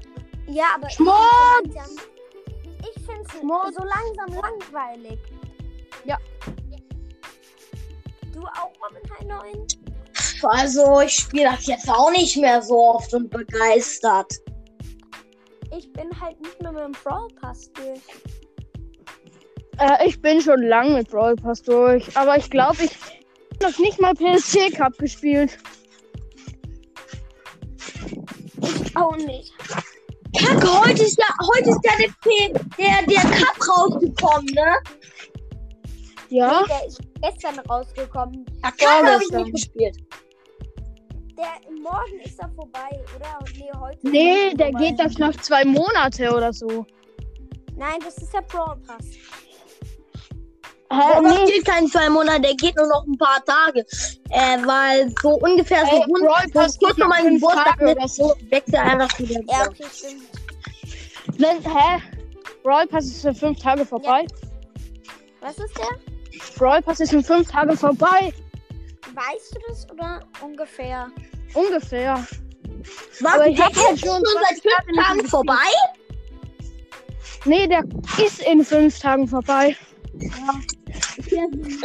ja, 0.49 0.65
aber 0.75 0.87
ich 0.87 0.95
Schmutz! 0.95 1.99
ich 2.81 3.03
finde 3.05 3.21
es 3.21 3.75
so 3.75 3.83
langsam 3.83 4.41
langweilig. 4.41 5.19
Ja. 6.05 6.17
Du 8.33 8.41
auch 8.41 8.71
Robin 8.81 9.09
High 9.11 9.27
9? 9.27 9.67
also 10.43 11.01
ich 11.01 11.15
spiele 11.15 11.51
das 11.51 11.67
jetzt 11.67 11.89
auch 11.89 12.11
nicht 12.11 12.37
mehr 12.37 12.61
so 12.61 12.77
oft 12.77 13.13
und 13.13 13.29
begeistert. 13.29 14.33
Ich 15.75 15.91
bin 15.93 16.09
halt 16.19 16.39
nicht 16.41 16.61
mehr 16.61 16.71
mit 16.71 16.83
dem 16.83 16.91
Brawl 17.03 17.27
Pass 17.39 17.71
durch. 17.73 18.01
Äh, 19.77 20.07
ich 20.07 20.21
bin 20.21 20.41
schon 20.41 20.61
lang 20.63 20.93
mit 20.93 21.09
Brawl 21.09 21.35
Pass 21.35 21.61
durch, 21.61 22.15
aber 22.17 22.37
ich 22.37 22.49
glaube, 22.49 22.83
ich 22.83 22.91
habe 22.91 23.71
noch 23.71 23.79
nicht 23.79 23.99
mal 23.99 24.13
PSG 24.13 24.71
Cup 24.75 24.97
gespielt. 24.97 25.57
Auch 28.95 29.15
nicht. 29.17 29.53
Kacke, 30.49 30.79
heute 30.81 31.03
ist 31.03 31.17
ja, 31.19 31.25
heute 31.53 31.69
ist 31.69 31.79
ja 31.83 31.91
der, 31.99 32.07
P- 32.21 32.53
der, 32.77 33.05
der 33.07 33.31
Cup 33.37 33.67
rausgekommen, 33.77 34.45
ne? 34.53 34.75
Ja? 36.29 36.61
Nee, 36.61 36.67
der 36.67 36.87
ist 36.87 37.01
gestern 37.21 37.59
rausgekommen. 37.59 38.45
Ja, 38.63 38.71
Cup 38.71 39.07
habe 39.07 39.23
ich 39.23 39.31
nicht 39.31 39.51
gespielt. 39.53 39.97
der 41.37 41.71
morgen 41.81 42.19
ist 42.23 42.39
er 42.39 42.49
vorbei, 42.55 42.89
oder? 43.15 43.39
Nee, 43.57 43.71
heute. 43.79 43.97
Nee, 44.09 44.47
er 44.49 44.55
der 44.55 44.67
vorbei. 44.67 44.87
geht 44.89 44.99
erst 44.99 45.19
nach 45.19 45.35
zwei 45.41 45.65
Monate 45.65 46.31
oder 46.33 46.51
so. 46.53 46.85
Nein, 47.75 47.99
das 48.03 48.17
ist 48.17 48.33
der 48.33 48.41
Brawl 48.41 48.75
Pass. 48.85 49.05
Hä, 50.91 51.21
nee, 51.21 51.45
geht 51.51 51.65
kein 51.65 51.87
zwei 51.87 52.09
Monate, 52.09 52.41
der 52.41 52.55
geht 52.55 52.75
nur 52.75 52.87
noch 52.87 53.05
ein 53.05 53.17
paar 53.17 53.43
Tage. 53.45 53.85
Äh, 54.31 54.57
weil 54.65 55.13
so 55.21 55.29
ungefähr 55.35 55.85
so 55.85 55.95
ey, 55.97 56.03
rund, 56.03 56.25
Brawl 56.25 56.45
Pass 56.51 56.73
so 56.73 56.79
kurz 56.79 56.95
geht 56.95 56.99
vor 57.03 57.07
meinem 57.07 57.35
Geburtstag 57.35 57.77
so. 58.09 58.35
wechselt 58.49 58.75
einfach 58.75 59.19
wieder. 59.19 59.39
Ja, 59.47 59.67
okay, 59.67 59.85
stimmt. 59.93 60.23
Wenn, 61.39 61.63
hä? 61.63 62.01
Brawl 62.63 62.85
Pass 62.87 63.05
ist 63.05 63.25
in 63.25 63.33
fünf 63.33 63.59
Tage 63.59 63.85
vorbei. 63.85 64.27
Was 65.39 65.57
ist 65.57 65.73
der? 65.77 65.97
Brawl 66.57 66.81
Pass 66.81 66.99
ist 66.99 67.13
in 67.13 67.23
fünf 67.23 67.49
Tage 67.49 67.77
vorbei. 67.77 68.33
Weißt 69.13 69.55
du 69.55 69.59
das 69.69 69.89
oder 69.89 70.19
ungefähr? 70.41 71.07
Ungefähr. 71.53 72.27
Was, 73.21 73.33
Aber 73.33 73.45
der 73.45 73.69
ist 73.69 73.79
schon 73.79 73.97
schon 73.97 74.23
seit 74.25 74.61
fünf 74.61 75.05
Tagen 75.05 75.27
vorbei? 75.27 75.71
Nee, 77.45 77.67
der 77.67 77.85
ist 78.23 78.41
in 78.41 78.65
fünf 78.65 78.99
Tagen 78.99 79.25
vorbei. 79.25 79.77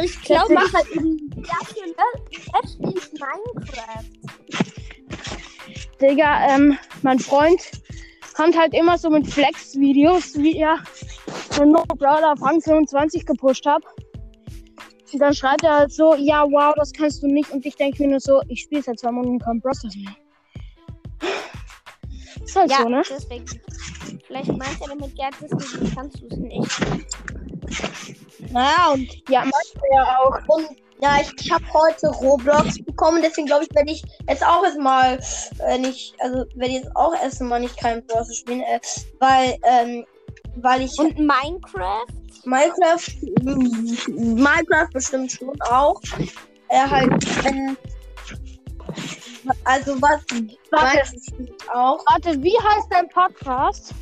Ich 0.03 0.23
glaube, 0.23 0.55
mach 0.55 0.73
halt 0.73 0.91
eben 0.91 1.31
dafür, 1.31 1.87
ne? 1.87 2.05
Er 2.53 2.69
spielt 2.69 3.13
Minecraft. 3.13 4.05
Digga, 6.01 6.49
ähm, 6.49 6.77
mein 7.03 7.21
Freund 7.21 7.61
kommt 8.35 8.59
halt 8.59 8.75
immer 8.75 8.99
so 8.99 9.11
mit 9.11 9.27
Flex-Videos, 9.27 10.35
wie 10.37 10.59
er 10.59 10.79
den 11.59 11.71
No 11.71 11.83
Brawler 11.97 12.33
auf 12.33 12.43
Rang 12.43 12.61
25 12.61 13.25
gepusht 13.27 13.65
hat. 13.67 13.83
Und 15.13 15.21
dann 15.21 15.33
schreibt 15.33 15.63
er 15.63 15.77
halt 15.79 15.93
so, 15.93 16.15
ja, 16.17 16.43
wow, 16.45 16.75
das 16.77 16.93
kannst 16.93 17.23
du 17.23 17.29
nicht. 17.29 17.51
Und 17.53 17.65
ich 17.65 17.77
denke 17.77 18.03
mir 18.03 18.11
nur 18.11 18.21
so, 18.21 18.43
ich 18.49 18.63
spiele 18.63 18.83
seit 18.83 18.99
zwei 18.99 19.13
Monaten 19.13 19.39
kein 19.39 19.61
Brawl 19.61 19.75
Stars 19.75 19.95
mehr. 19.97 20.17
Ist 22.45 22.57
halt 22.57 22.71
Ja, 22.71 22.79
so, 22.83 22.89
ne? 22.89 23.03
deswegen. 23.09 23.45
Vielleicht 24.27 24.49
meint 24.49 24.81
er 24.81 24.89
damit, 24.89 25.17
ja, 25.17 25.31
deswegen 25.41 25.95
kannst 25.95 26.21
du 26.21 26.27
es 26.27 26.37
nicht. 26.37 26.81
Naja, 28.51 28.91
und, 28.93 29.09
Ja, 29.29 29.41
manchmal 29.45 29.85
ja 29.93 30.19
auch. 30.19 30.49
und 30.49 30.67
ja, 31.01 31.21
ich, 31.21 31.33
ich 31.41 31.53
habe 31.53 31.65
heute 31.73 32.09
Roblox 32.09 32.83
bekommen, 32.85 33.21
deswegen 33.23 33.47
glaube 33.47 33.65
ich, 33.65 33.75
werde 33.75 33.91
ich 33.91 34.03
jetzt 34.29 34.45
auch 34.45 34.65
erstmal 34.65 35.19
äh, 35.67 35.79
nicht, 35.79 36.15
also 36.21 36.45
werde 36.55 36.69
ich 36.69 36.83
jetzt 36.83 36.97
auch 36.97 37.15
erstmal 37.15 37.61
nicht 37.61 37.77
kein 37.77 38.05
Börse 38.07 38.35
spielen, 38.35 38.61
äh, 38.63 38.81
weil, 39.19 39.57
ähm, 39.65 40.07
weil 40.57 40.83
ich 40.83 40.99
Und 40.99 41.19
Minecraft? 41.19 42.07
Minecraft, 42.45 43.07
Minecraft 44.09 44.91
bestimmt 44.93 45.33
schon 45.33 45.61
auch. 45.63 46.01
Äh, 46.69 46.89
halt, 46.89 47.45
wenn, 47.45 47.77
also 49.65 50.01
was, 50.01 50.23
Warte. 50.71 51.03
Auch. 51.73 52.05
Warte, 52.07 52.43
wie 52.43 52.57
heißt 52.59 52.89
dein 52.91 53.09
Podcast? 53.09 53.95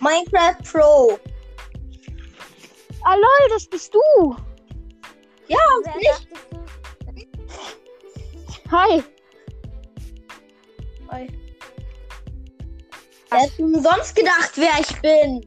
Minecraft 0.00 0.56
Pro. 0.70 1.18
Ah, 3.04 3.14
lol, 3.14 3.48
das 3.50 3.66
bist 3.66 3.94
du. 3.94 4.36
Ja, 5.48 5.58
nicht? 5.96 6.06
dachtest 6.06 6.28
du? 6.52 6.58
Hi. 8.70 9.02
Wer 13.30 13.40
hätte 13.40 13.56
denn 13.58 13.82
sonst 13.82 14.14
gedacht, 14.16 14.52
wer 14.56 14.80
ich 14.80 15.00
bin? 15.02 15.40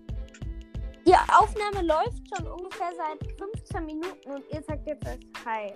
Die 1.05 1.13
Aufnahme 1.13 1.81
läuft 1.86 2.22
schon 2.36 2.48
ungefähr 2.48 2.91
seit 2.96 3.39
15 3.39 3.86
Minuten 3.86 4.31
und 4.31 4.43
ihr 4.51 4.62
sagt 4.67 4.88
jetzt 4.88 5.05
erst 5.05 5.24
Hi. 5.46 5.74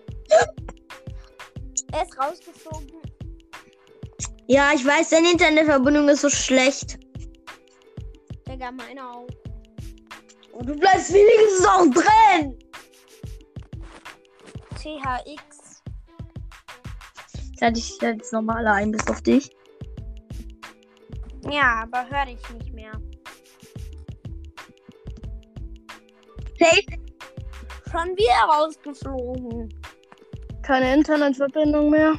er 1.91 2.03
ist 2.03 2.17
rausgeflogen. 2.19 3.01
Ja, 4.47 4.71
ich 4.73 4.85
weiß, 4.85 5.09
deine 5.09 5.31
Internetverbindung 5.31 6.09
ist 6.09 6.21
so 6.21 6.29
schlecht. 6.29 6.99
Digga, 8.47 8.71
meine 8.71 9.09
auch. 9.09 9.27
Und 10.53 10.69
du 10.69 10.75
bleibst 10.75 11.11
wenigstens 11.11 11.65
auch 11.65 11.85
drin. 11.87 12.57
THX. 14.85 15.81
Lade 17.59 17.79
ich 17.79 17.99
jetzt 18.01 18.31
nochmal 18.31 18.67
ein, 18.67 18.91
bis 18.91 19.07
auf 19.07 19.21
dich. 19.21 19.49
Ja, 21.49 21.81
aber 21.83 22.07
hör 22.07 22.25
dich 22.25 22.37
nicht 22.51 22.71
mehr. 22.73 22.91
Hey, 26.59 26.85
Schon 27.91 28.09
wieder 28.15 28.53
rausgeflogen. 28.53 29.73
Keine 30.61 30.93
Internetverbindung 30.95 31.89
mehr. 31.89 32.13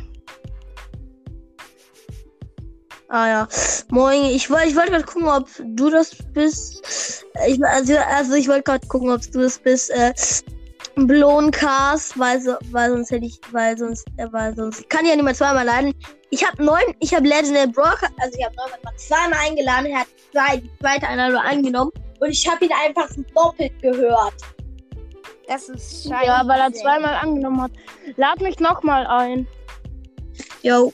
Ah 3.09 3.29
ja. 3.29 3.49
Moin, 3.91 4.25
ich, 4.25 4.51
woll- 4.51 4.65
ich 4.67 4.75
wollte 4.75 4.91
gerade 4.91 5.05
gucken, 5.05 5.29
ob 5.29 5.49
du 5.77 5.91
das 5.91 6.17
bist. 6.33 7.25
Ich, 7.47 7.63
also, 7.65 7.97
also 7.99 8.35
ich 8.35 8.49
wollte 8.49 8.63
gerade 8.65 8.87
gucken, 8.89 9.11
ob 9.11 9.21
du 9.31 9.41
das 9.43 9.59
bist. 9.59 9.91
Äh, 9.91 10.13
Blown 10.97 11.51
Cars, 11.51 12.19
weil, 12.19 12.41
so, 12.41 12.57
weil 12.71 12.91
sonst 12.91 13.11
hätte 13.11 13.27
ich, 13.27 13.39
weil 13.53 13.77
sonst, 13.77 14.07
äh, 14.17 14.27
weil 14.31 14.57
sonst 14.57 14.89
kann 14.89 15.05
ich 15.05 15.11
ja 15.11 15.17
niemand 15.17 15.37
zweimal 15.37 15.67
leiden. 15.67 15.95
Ich 16.31 16.43
habe 16.47 16.65
neun, 16.65 16.83
ich 17.01 17.15
habe 17.15 17.29
Legendary 17.29 17.67
Broker, 17.67 18.09
also 18.19 18.39
ich 18.39 18.45
habe 18.45 18.57
neun 18.57 18.97
zweimal 18.97 19.39
eingeladen, 19.47 19.87
er 19.87 20.01
hat 20.01 20.07
zwei, 20.33 20.57
die 20.57 20.71
zweite 20.81 21.07
Einladung 21.07 21.39
angenommen 21.39 21.91
und 22.21 22.31
ich 22.31 22.49
habe 22.49 22.65
ihn 22.65 22.71
einfach 22.73 23.11
doppelt 23.35 23.73
gehört. 23.83 24.35
Das 25.47 25.69
ist 25.69 26.09
scheiße. 26.09 26.27
Ja, 26.27 26.43
weil 26.47 26.61
er 26.61 26.73
zweimal 26.73 27.15
angenommen 27.15 27.63
hat. 27.63 27.73
Lad 28.17 28.41
mich 28.41 28.59
nochmal 28.59 29.07
ein. 29.07 29.47
Yo. 30.63 30.93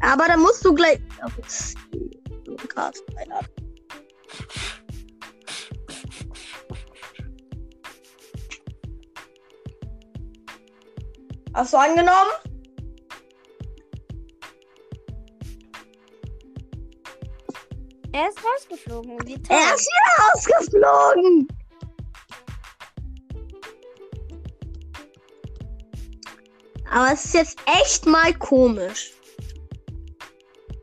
Aber 0.00 0.26
da 0.26 0.36
musst 0.36 0.64
du 0.64 0.74
gleich. 0.74 0.98
Blown 2.44 2.68
Cars 2.68 3.02
einladen. 3.16 3.48
Hast 11.58 11.72
du 11.72 11.76
angenommen? 11.76 12.30
Er 18.12 18.28
ist 18.28 18.38
rausgeflogen. 18.44 19.18
Er 19.18 19.74
ist 19.74 19.88
wieder 19.88 20.54
rausgeflogen. 20.54 21.48
Aber 26.92 27.12
es 27.12 27.24
ist 27.24 27.34
jetzt 27.34 27.58
echt 27.66 28.06
mal 28.06 28.32
komisch. 28.34 29.14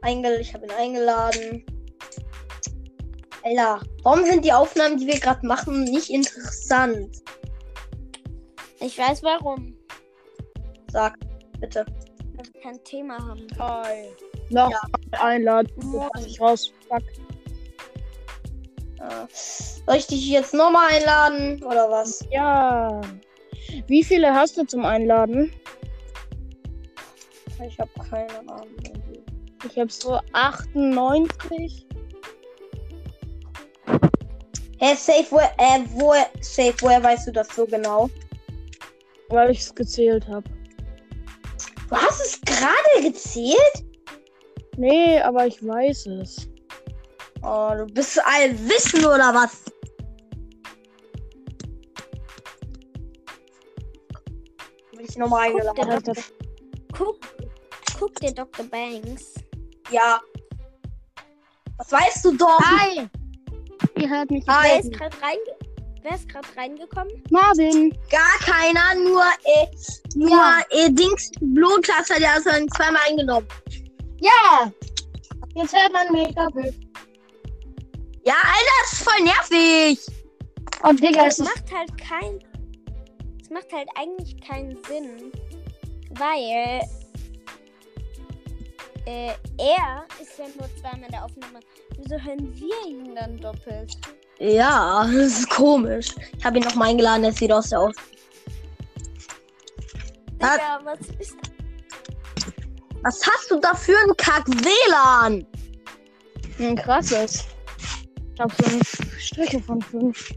Eingel 0.02 0.42
ich 0.42 0.54
habe 0.54 0.66
ihn 0.66 0.72
eingeladen. 0.72 1.66
Alter, 3.44 3.80
warum 4.04 4.26
sind 4.26 4.44
die 4.44 4.52
Aufnahmen, 4.52 4.98
die 4.98 5.08
wir 5.08 5.22
gerade 5.22 5.48
machen, 5.48 5.86
nicht 5.86 6.10
interessant? 6.10 7.24
Ich 8.82 8.98
weiß 8.98 9.24
warum. 9.24 9.75
Sag, 10.96 11.20
bitte. 11.60 11.86
Weil 12.38 12.46
wir 12.54 12.62
kein 12.62 12.84
Thema 12.86 13.18
haben. 13.18 13.46
Hi. 13.60 14.06
Noch 14.50 14.72
einladen. 15.12 15.70
Lass 16.14 16.26
ich 16.26 16.40
raus. 16.40 16.72
Fuck. 16.88 17.04
Äh, 19.02 19.28
soll 19.30 19.98
ich 19.98 20.08
dich 20.08 20.30
jetzt 20.30 20.54
nochmal 20.54 20.94
einladen 20.94 21.62
oder 21.66 21.92
was? 21.92 22.26
Ja. 22.32 23.02
Wie 23.88 24.06
viele 24.06 24.34
hast 24.34 24.56
du 24.56 24.66
zum 24.66 24.86
Einladen? 24.86 25.52
Ich 27.68 27.78
habe 27.78 27.92
keine 28.10 28.40
Ahnung. 28.40 28.70
Ich 29.70 29.78
habe 29.78 29.92
so 29.92 30.18
98. 30.32 31.88
Hä, 34.80 34.96
safe, 34.96 35.26
wo, 35.30 35.40
äh, 35.40 35.84
wo, 35.90 36.14
safe, 36.40 36.74
woher 36.80 37.04
weißt 37.04 37.28
du 37.28 37.32
das 37.34 37.54
so 37.54 37.66
genau? 37.66 38.10
Weil 39.28 39.52
ich 39.52 39.60
es 39.60 39.76
gezählt 39.76 40.26
habe. 40.30 40.55
Du 41.90 41.96
hast 41.96 42.22
es 42.22 42.42
gerade 42.42 43.02
gezählt? 43.02 43.86
Nee, 44.78 45.20
aber 45.22 45.48
ich 45.48 45.66
weiß 45.66 46.08
es. 46.08 46.50
Oh, 47.44 47.72
du 47.78 47.86
bist 47.86 48.20
allwissen 48.26 49.06
oder 49.06 49.34
was? 49.34 49.64
Bin 54.92 55.06
ich 55.08 55.18
nochmal 55.18 55.52
Guck 55.52 55.62
eingeladen? 55.62 56.24
Guck, 56.98 57.20
guck 58.00 58.16
dir 58.16 58.34
Dr. 58.34 58.66
Banks. 58.66 59.36
Ja. 59.92 60.20
Was 61.78 61.92
weißt 61.92 62.26
du 62.26 62.36
doch? 62.36 62.60
Hi! 62.60 63.08
Ihr 63.98 64.10
hört 64.10 64.32
mich. 64.32 64.44
Hi. 64.48 64.70
Wer 64.70 64.80
ist 64.80 64.94
gerade 64.94 65.22
reinge 65.22 65.55
Wer 66.06 66.16
ist 66.18 66.30
gerade 66.30 66.48
reingekommen? 66.56 67.12
Marvin. 67.32 67.90
Gar 68.12 68.38
keiner, 68.42 68.94
nur, 68.94 69.24
äh, 69.44 69.66
nur, 70.14 70.30
Ja. 70.30 70.60
äh, 70.70 70.92
Dings, 70.92 71.32
Blutklasse, 71.42 72.20
der 72.20 72.38
ist 72.38 72.46
dann 72.46 72.70
zweimal 72.70 73.02
eingenommen. 73.10 73.48
Ja! 74.20 74.72
Jetzt 75.56 75.76
hört 75.76 75.92
man 75.94 76.12
mich 76.12 76.36
doppelt. 76.36 76.76
Ja, 78.24 78.36
Alter, 78.36 78.72
das 78.84 78.94
ist 78.94 79.04
voll 79.04 79.24
nervig. 79.24 80.00
Oh, 80.84 80.94
Digga, 80.94 81.26
Das 81.26 81.40
es 81.40 81.46
macht 81.46 81.72
halt 81.74 81.98
kein. 81.98 82.40
Es 83.42 83.50
macht 83.50 83.74
halt 83.74 83.90
eigentlich 83.96 84.40
keinen 84.42 84.78
Sinn. 84.84 85.32
Weil 86.12 86.82
äh, 89.08 89.34
er 89.58 90.06
ist 90.22 90.38
ja 90.38 90.46
nur 90.56 90.70
zweimal 90.80 91.06
in 91.06 91.12
der 91.12 91.26
Aufnahme. 91.26 91.60
Wieso 91.98 92.16
hören 92.24 92.54
wir 92.56 92.88
ihn 92.88 93.16
dann 93.16 93.38
doppelt? 93.38 93.98
Ja, 94.40 95.04
das 95.14 95.40
ist 95.40 95.50
komisch. 95.50 96.08
Ich 96.38 96.46
habe 96.46 96.58
ihn 96.58 96.64
noch 96.64 96.76
mal 96.76 96.90
eingeladen, 96.90 97.24
er 97.24 97.32
sieht 97.32 97.52
aus 97.52 97.70
der 97.70 97.80
aus. 97.80 97.96
Digga, 100.34 100.80
was 100.84 101.00
ist 101.20 101.38
Was 103.04 103.20
hast 103.26 103.52
du 103.52 103.60
da 103.60 103.74
für 103.74 103.98
ein 103.98 104.16
Kack-WLAN? 104.18 105.46
Ein 106.60 106.76
krasses. 106.76 107.46
Ich 108.34 108.42
hab 108.42 108.52
fünf 108.52 109.20
Striche 109.20 109.62
von 109.62 109.82
fünf. 109.82 110.34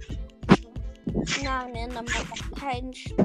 Nein, 1.43 1.73
nein, 1.73 1.91
dann 1.95 2.05
macht 2.05 2.61
keinen 2.61 2.95
Stress. 2.95 3.19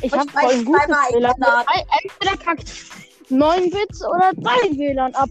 Ich 0.00 0.12
Und 0.12 0.18
hab 0.20 0.32
bei 0.32 0.42
voll 0.42 0.52
ein 0.52 0.64
gutes 0.64 0.88
WLAN. 0.88 1.34
Entweder 2.02 2.36
kackt 2.42 2.70
9 3.30 3.70
Bits 3.70 4.04
oder 4.04 4.32
dein 4.36 4.78
WLAN 4.78 5.14
ab. 5.14 5.30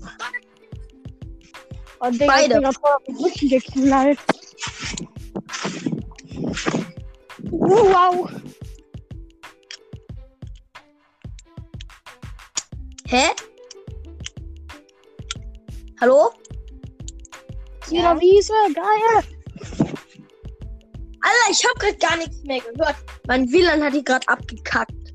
Und 2.04 2.20
Digga, 2.20 2.26
Beide. 2.28 2.56
ich 2.56 2.60
bin 2.60 2.63
grad 2.63 2.78
auf 2.84 3.04
den 3.04 3.16
Rücken 3.16 3.50
geknallt. 3.50 4.20
Wow. 7.50 8.30
Hä? 13.08 13.24
Hallo? 16.02 16.32
Wieder 17.88 18.20
Wiese, 18.20 18.54
geil. 18.74 19.24
Alter, 21.22 21.52
ich 21.52 21.63
habe 21.63 21.80
gerade 21.80 21.98
gar 22.00 22.18
nichts 22.18 22.44
mehr 22.44 22.60
gehört. 22.60 22.98
Mein 23.28 23.50
WLAN 23.50 23.82
hat 23.82 23.94
die 23.94 24.04
gerade 24.04 24.28
abgekackt. 24.28 25.13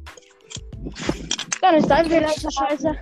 Dann 1.60 1.74
ist 1.74 1.90
dein 1.90 2.08
WLAN 2.08 2.32
so 2.34 2.48
scheiße. 2.48 2.96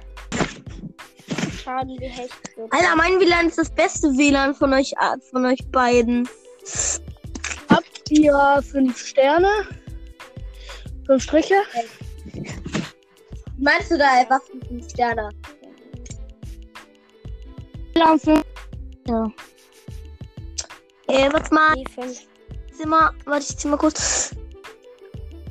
Schade, 1.67 1.97
wie 1.99 2.07
hecht 2.07 2.57
wird. 2.57 2.73
Alter, 2.73 2.95
mein 2.95 3.19
WLAN 3.19 3.49
ist 3.49 3.59
das 3.59 3.71
beste 3.71 4.17
WLAN 4.17 4.55
von 4.55 4.73
euch, 4.73 4.93
äh, 4.93 5.19
von 5.33 5.45
euch 5.45 5.59
beiden. 5.73 6.29
Habt 7.69 8.09
ihr 8.09 8.63
fünf 8.71 8.97
Sterne? 8.97 9.51
Fünf 11.07 11.25
Striche? 11.25 11.57
Meinst 13.59 13.91
du 13.91 13.99
da 13.99 14.07
mit 14.55 14.69
fünf 14.69 14.91
Sterne? 14.91 15.29
WLAN 17.95 18.21
fünf. 18.21 18.45
Ja. 19.09 19.27
Äh, 21.09 21.33
warte 21.33 21.53
mal, 21.53 21.75
Die 21.75 21.85
fünf. 21.93 22.29
Zimmer, 22.79 23.13
warte, 23.25 23.45
ich 23.51 23.57
zieh 23.59 23.67
mal 23.67 23.77
kurz. 23.77 24.37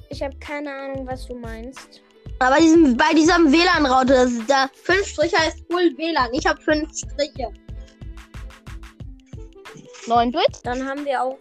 Ich 0.10 0.24
habe 0.24 0.38
keine 0.38 0.74
Ahnung, 0.74 1.06
was 1.08 1.28
du 1.28 1.36
meinst. 1.36 2.05
Aber 2.46 2.58
diesem, 2.58 2.96
bei 2.96 3.12
diesem 3.16 3.52
WLAN-Router, 3.52 4.14
das 4.14 4.32
ist 4.34 4.48
da 4.48 4.70
fünf 4.84 5.08
Striche 5.08 5.36
heißt 5.36 5.66
Full 5.68 5.98
WLAN. 5.98 6.32
Ich 6.32 6.46
habe 6.46 6.62
fünf 6.62 6.96
Striche. 6.96 7.52
9 10.06 10.32
Bit? 10.32 10.60
Dann 10.64 10.88
haben 10.88 11.04
wir 11.06 11.24
auch. 11.24 11.40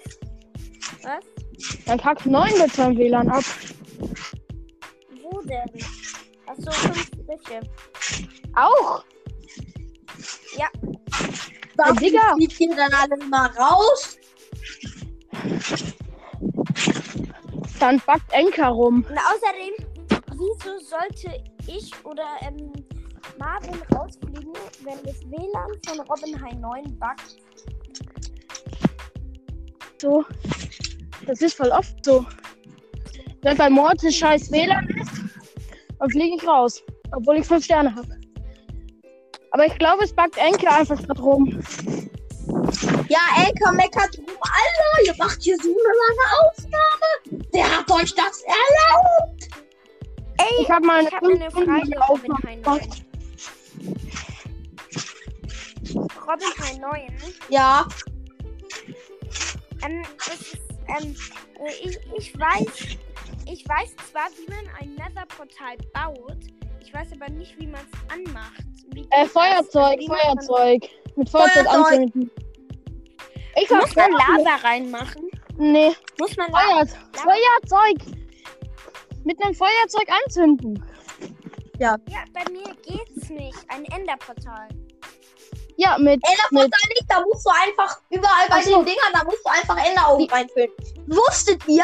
Was? 1.03 1.23
Dann 1.85 1.99
kackt 1.99 2.25
9 2.25 2.55
Bit 2.55 2.73
sein 2.73 2.97
WLAN 2.97 3.29
ab. 3.29 3.45
Wo 5.23 5.43
denn? 5.43 5.85
Achso, 6.47 6.71
fünf 6.71 7.07
Striche. 7.07 7.61
Auch? 8.57 9.05
Ja, 10.57 10.69
Digga. 12.01 12.35
Zieht 12.38 12.61
ihr 12.61 12.77
dann 12.77 12.95
alle 12.95 13.17
mal 13.29 13.51
raus? 13.59 14.17
Dann 17.79 18.01
backt 18.07 18.33
Enker 18.33 18.69
rum. 18.69 19.05
Und 19.07 19.19
außerdem, 19.19 19.84
wieso 20.45 20.79
sollte 20.79 21.43
ich 21.67 21.93
oder 22.05 22.25
ähm, 22.43 22.73
Marvin 23.39 23.81
rausfliegen, 23.95 24.53
wenn 24.83 25.03
das 25.05 25.21
WLAN 25.31 25.71
von 25.87 26.01
Robin 26.01 26.41
High 26.43 26.59
9 26.59 26.99
buggt? 26.99 27.37
So. 30.01 30.25
Das 31.27 31.41
ist 31.41 31.57
voll 31.57 31.71
oft 31.71 32.05
so. 32.05 32.27
Wenn 33.43 33.57
bei 33.57 33.71
Mortis 33.71 34.17
scheiß 34.17 34.51
WLAN 34.51 34.87
ist, 34.89 35.11
dann 35.99 36.11
fliege 36.11 36.37
ich 36.37 36.47
raus. 36.47 36.83
Obwohl 37.13 37.39
ich 37.39 37.47
5 37.47 37.65
Sterne 37.65 37.95
habe. 37.95 38.21
Aber 39.53 39.67
ich 39.67 39.79
glaube, 39.79 40.05
es 40.05 40.13
backt 40.13 40.37
Enker 40.37 40.75
einfach 40.77 41.01
grad 41.07 41.21
rum. 41.21 41.61
Ja, 43.09 43.21
Elka 43.47 43.73
meckert 43.73 44.19
rum. 44.19 44.37
Alter, 44.41 45.07
ihr 45.07 45.15
macht 45.17 45.43
hier 45.43 45.57
so 45.59 45.69
eine 45.69 45.95
lange 46.03 46.27
Aufnahme. 46.49 47.45
Wer 47.53 47.79
hat 47.79 47.91
euch 47.91 48.15
das 48.15 48.43
erlaubt? 48.43 49.63
Ey, 50.38 50.62
Ich 50.62 50.70
habe 50.70 50.87
meine 50.87 51.09
ich 51.09 51.14
habe 51.14 51.27
eine 51.27 51.51
5 51.51 51.53
Stunden 51.53 51.92
Frage, 51.92 52.07
Robin. 52.09 52.62
9. 52.64 52.85
Robin 56.27 56.81
9. 56.81 57.16
Ja, 57.49 57.87
Ähm, 59.85 60.03
das 60.16 60.40
ist, 60.40 60.57
ähm, 60.88 61.14
äh, 61.61 61.73
ich, 61.88 61.99
ich 62.16 62.38
weiß, 62.38 62.97
ich 63.47 63.68
weiß 63.68 63.94
zwar, 64.11 64.29
wie 64.38 64.51
man 64.51 64.64
ein 64.81 64.94
Nether-Portal 64.94 65.77
baut, 65.92 66.38
ich 66.81 66.92
weiß 66.94 67.09
aber 67.12 67.31
nicht, 67.31 67.59
wie 67.61 67.66
man 67.66 67.81
es 67.83 68.14
anmacht. 68.14 68.64
Äh, 68.97 69.25
das? 69.25 69.33
Feuerzeug, 69.33 69.99
Also, 70.01 70.14
Feuerzeug. 70.55 70.88
Mit 71.16 71.29
Feuerzeug 71.29 71.66
Feuerzeug. 71.66 71.75
anzünden. 71.92 72.31
Ich 73.62 73.70
Muss 73.70 73.94
hab 73.94 73.97
man 73.97 74.12
Lava 74.12 74.57
reinmachen? 74.66 75.31
Nee, 75.59 75.92
Muss 76.18 76.37
man 76.37 76.51
Lava? 76.51 76.87
Feuer, 76.87 76.87
Feuerzeug. 77.12 78.24
Mit 79.25 79.43
einem 79.43 79.55
Feuerzeug 79.55 80.09
anzünden. 80.25 80.85
Ja, 81.79 81.97
bei 82.33 82.51
mir 82.53 82.75
geht's 82.83 83.29
nicht. 83.31 83.59
Ein 83.69 83.85
Enderportal. 83.87 84.69
Ja, 85.77 85.99
mit. 85.99 86.21
Enderportal 86.25 86.89
nicht, 86.91 87.05
da 87.09 87.21
musst 87.25 87.45
du 87.45 87.51
einfach 87.51 88.01
überall 88.11 88.47
bei 88.49 88.57
Ach 88.59 88.63
so. 88.63 88.77
den 88.77 88.85
Dingern, 88.87 89.13
da 89.13 89.25
musst 89.25 89.41
du 89.45 89.51
einfach 89.51 89.77
Enderaugen 89.85 90.29
reinfüllen. 90.31 90.71
Wusstet 91.09 91.67
ihr? 91.67 91.83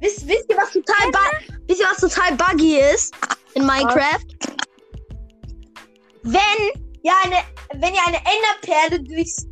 Wisst, 0.00 0.26
wisst 0.28 0.50
ihr, 0.50 0.56
was 0.56 0.72
total 0.72 1.10
bu- 1.10 1.54
wisst 1.68 1.80
ihr, 1.80 1.86
was 1.86 1.98
total 1.98 2.34
buggy 2.36 2.78
ist 2.80 3.14
in 3.54 3.64
Minecraft? 3.64 4.18
Wenn 6.24 6.82
ihr 7.02 7.12
eine, 7.24 7.36
wenn 7.74 7.94
ihr 7.94 8.00
eine 8.06 8.18
Enderperle 8.18 9.02
durchs, 9.02 9.46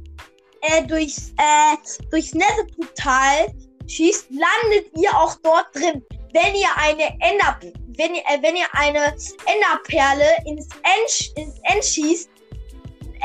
äh, 0.62 0.84
durchs, 0.86 1.30
äh, 1.38 1.76
durchs 2.10 2.34
Netherportal 2.34 3.54
schießt, 3.86 4.28
landet 4.30 4.90
ihr 4.98 5.10
auch 5.16 5.36
dort 5.42 5.66
drin. 5.74 6.04
Wenn 6.32 6.54
ihr 6.54 6.68
eine 6.76 7.08
Ender, 7.20 7.58
wenn 7.96 8.14
ihr, 8.14 8.22
äh, 8.22 8.40
wenn 8.40 8.56
ihr 8.56 8.66
eine 8.72 9.14
Enderperle 9.46 10.26
ins 10.46 10.68
End, 10.82 11.36
ins 11.36 11.58
End 11.64 11.84
schießt, 11.84 12.30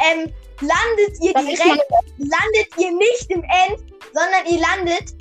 ähm, 0.09 0.33
landet 0.61 1.17
ihr 1.21 1.35
ist 1.35 1.63
direkt 1.63 1.83
landet 2.17 2.77
ihr 2.77 2.91
nicht 2.91 3.29
im 3.29 3.43
End, 3.43 3.83
sondern 4.13 4.45
ihr 4.47 4.59
landet 4.59 5.15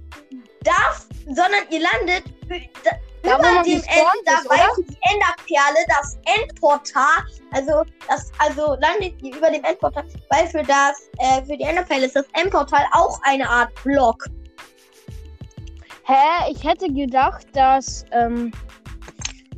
darf, 0.62 1.06
sondern 1.26 1.64
ihr 1.70 1.80
landet 1.80 2.24
da, 2.82 3.36
über 3.36 3.62
dem 3.62 3.82
End, 3.82 3.86
da 4.24 4.36
für 4.36 4.82
die 4.82 4.96
Enderperle 5.12 5.78
das 5.88 6.18
Endportal, 6.24 7.24
also 7.52 7.82
das, 8.08 8.30
also 8.38 8.76
landet 8.80 9.20
ihr 9.22 9.34
über 9.34 9.50
dem 9.50 9.64
Endportal, 9.64 10.04
weil 10.30 10.46
für 10.48 10.62
das, 10.62 11.08
äh, 11.18 11.42
für 11.44 11.56
die 11.56 11.64
Enderperle 11.64 12.06
ist 12.06 12.16
das 12.16 12.26
Endportal 12.34 12.84
auch 12.92 13.18
eine 13.22 13.48
Art 13.48 13.72
Block. 13.82 14.24
Hä, 16.04 16.50
ich 16.50 16.62
hätte 16.64 16.92
gedacht, 16.92 17.46
dass. 17.52 18.04
Ähm, 18.12 18.52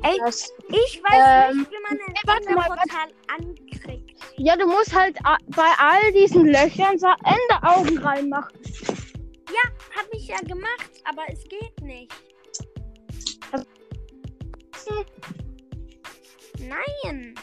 Ey, 0.03 0.19
dass 0.19 0.53
Ich 0.69 1.03
weiß 1.03 1.51
Ähm, 1.51 1.59
nicht, 1.59 1.71
wie 1.71 1.83
man 1.83 1.99
ein 2.07 2.15
warte 2.27 2.55
mal, 2.55 2.69
ankriegt. 3.35 4.21
ja, 4.37 4.57
du 4.57 4.67
musst 4.67 4.95
halt 4.95 5.19
bei 5.49 5.71
all 5.79 6.13
diesen 6.13 6.47
Löchern 6.47 6.99
so 6.99 7.09
Enderaugen 7.25 7.99
reinmachen. 7.99 8.59
Hab 9.97 10.07
ich 10.13 10.29
ja 10.29 10.37
gemacht, 10.41 10.91
aber 11.05 11.23
es 11.33 11.43
geht 11.49 11.81
nicht. 11.83 12.13
Nein. 16.59 17.35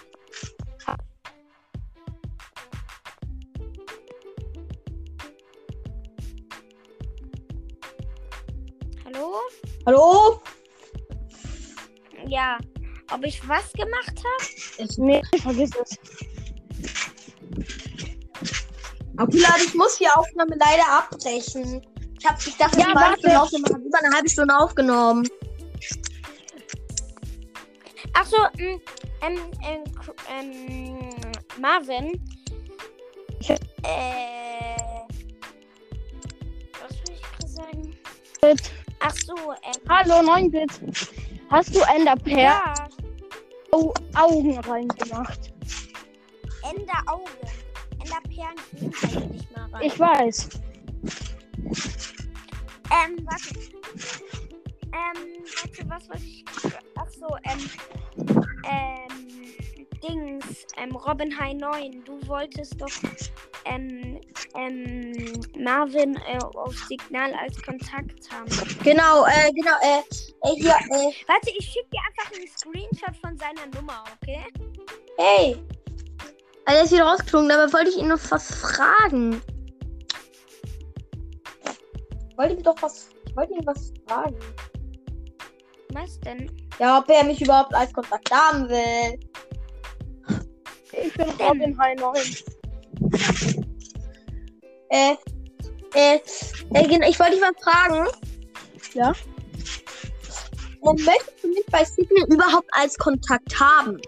Hallo? 9.13 9.35
Hallo? 9.85 10.41
Ja. 12.27 12.57
Ob 13.11 13.23
ich 13.25 13.47
was 13.47 13.71
gemacht 13.73 14.23
habe? 14.23 14.89
Nee, 14.97 15.21
vergiss 15.41 15.71
es. 15.83 15.97
Abdullah, 19.17 19.55
ich 19.63 19.73
muss 19.75 19.97
die 19.97 20.07
Aufnahme 20.07 20.55
leider 20.57 20.87
abbrechen. 20.89 21.85
Ich 22.19 22.25
hab 22.25 22.39
ich 22.39 22.57
dachte, 22.57 22.79
Ja, 22.79 22.87
ich 22.89 23.23
war 23.25 23.43
aufgenommen, 23.43 23.85
über 23.85 23.99
eine 23.99 24.15
halbe 24.15 24.29
Stunde 24.29 24.57
aufgenommen. 24.57 25.27
Achso, 28.13 28.37
ähm, 28.57 28.81
ähm, 29.21 29.39
ähm, 29.63 29.83
ähm, 30.29 31.31
Marvin. 31.59 32.23
Äh. 33.47 33.57
Was 36.81 36.91
will 36.91 37.15
ich 37.15 37.21
gerade 37.21 37.47
sagen? 37.47 37.97
Ach 39.05 39.13
so, 39.25 39.35
ähm. 39.35 39.81
Hallo, 39.89 40.21
9 40.21 40.49
Bit. 40.49 40.71
Hast 41.49 41.75
du 41.75 41.81
Enderperlen? 41.93 42.39
Ja. 42.39 42.73
Au 43.71 43.93
Augen 44.15 44.57
reingemacht. 44.59 45.51
Ender 46.71 47.01
Augen. 47.07 47.25
Ender 47.99 48.21
Perlen 48.29 48.55
gehen 48.79 48.93
halt 49.01 49.31
nicht 49.33 49.57
mal 49.57 49.69
rein. 49.73 49.81
Ich 49.83 49.99
weiß. 49.99 50.49
Ähm, 52.91 53.25
warte. 53.25 53.59
Ähm, 54.93 55.19
warte, 55.61 55.89
was 55.89 56.07
wollte 56.07 56.23
ich. 56.23 56.45
Ach 56.95 57.09
so, 57.09 57.27
ähm. 57.43 57.69
Ähm. 58.63 59.23
Dings. 60.01 60.32
Ähm, 60.83 60.95
Robin 60.95 61.37
High 61.37 61.55
9. 61.55 62.03
Du 62.03 62.27
wolltest 62.27 62.79
doch. 62.79 62.89
Ähm. 63.65 64.19
Ähm. 64.55 65.13
Marvin 65.57 66.15
äh, 66.15 66.39
auf 66.55 66.75
Signal 66.87 67.33
als 67.33 67.61
Kontakt 67.61 68.29
haben. 68.31 68.49
Genau, 68.83 69.25
äh, 69.25 69.51
genau, 69.53 69.75
äh, 69.81 69.99
äh 69.99 70.55
hier, 70.55 70.71
äh, 70.71 71.11
Warte, 71.27 71.51
ich 71.57 71.65
schicke 71.65 71.87
dir 71.91 72.01
einfach 72.07 72.35
einen 72.35 72.47
Screenshot 72.47 73.15
von 73.21 73.37
seiner 73.37 73.65
Nummer, 73.73 74.03
okay? 74.21 74.43
hey. 75.17 75.57
Also 76.65 76.79
er 76.79 76.83
ist 76.83 76.91
wieder 76.91 77.03
rausgeflogen, 77.03 77.49
dabei 77.49 77.73
wollte 77.73 77.89
ich 77.89 77.97
ihn 77.97 78.07
noch 78.07 78.19
was 78.29 78.53
fragen. 78.55 79.41
Ich 82.29 82.37
wollte 82.37 82.55
ihm 82.55 82.63
doch 82.63 82.81
was, 82.81 83.09
ich 83.25 83.35
wollte 83.35 83.53
ihn 83.53 83.65
was 83.65 83.93
fragen. 84.07 84.39
Was 85.89 86.19
denn? 86.21 86.51
Ja, 86.79 86.99
ob 86.99 87.09
er 87.09 87.23
mich 87.23 87.41
überhaupt 87.41 87.73
als 87.73 87.93
Kontakt 87.93 88.31
haben 88.31 88.67
will. 88.67 89.19
Ich 91.01 91.13
bin 91.13 91.29
Robin 91.39 91.77
High 91.79 91.99
9. 91.99 92.15
Äh, 94.89 95.15
äh, 95.95 96.19
äh, 96.73 96.87
genau, 96.87 97.07
ich 97.07 97.19
wollte 97.19 97.33
dich 97.33 97.41
was 97.41 97.63
fragen. 97.63 98.07
Ja? 98.93 99.13
Und 100.81 101.03
möchtest 101.05 101.43
du 101.43 101.47
mich 101.47 101.65
bei 101.71 101.83
Signal 101.83 102.27
überhaupt 102.29 102.69
als 102.71 102.97
Kontakt 102.97 103.59
haben? 103.59 103.99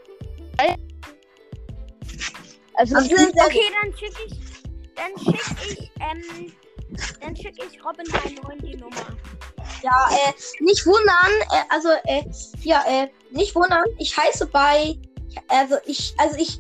Also, 2.76 2.96
Also, 2.96 3.08
sehr 3.08 3.30
Okay, 3.30 3.62
dann 3.82 3.94
schicke 3.98 4.22
ich. 4.28 4.94
Dann 4.96 5.18
schicke 5.18 5.56
ich. 5.70 5.92
Ähm. 6.00 6.54
Dann 7.22 7.36
schicke 7.36 7.66
ich 7.66 7.84
Robin 7.84 8.06
High 8.14 8.36
9 8.44 8.60
die 8.60 8.78
Nummer. 8.78 9.18
Ja, 9.82 10.10
äh, 10.12 10.64
nicht 10.64 10.86
wundern, 10.86 11.32
äh, 11.52 11.64
also, 11.70 11.90
äh, 12.06 12.24
ja, 12.62 12.84
äh, 12.88 13.08
nicht 13.32 13.56
wundern, 13.56 13.84
ich 13.98 14.16
heiße 14.16 14.48
bei, 14.48 14.98
also 15.48 15.76
ich, 15.86 16.14
also 16.18 16.38
ich, 16.38 16.60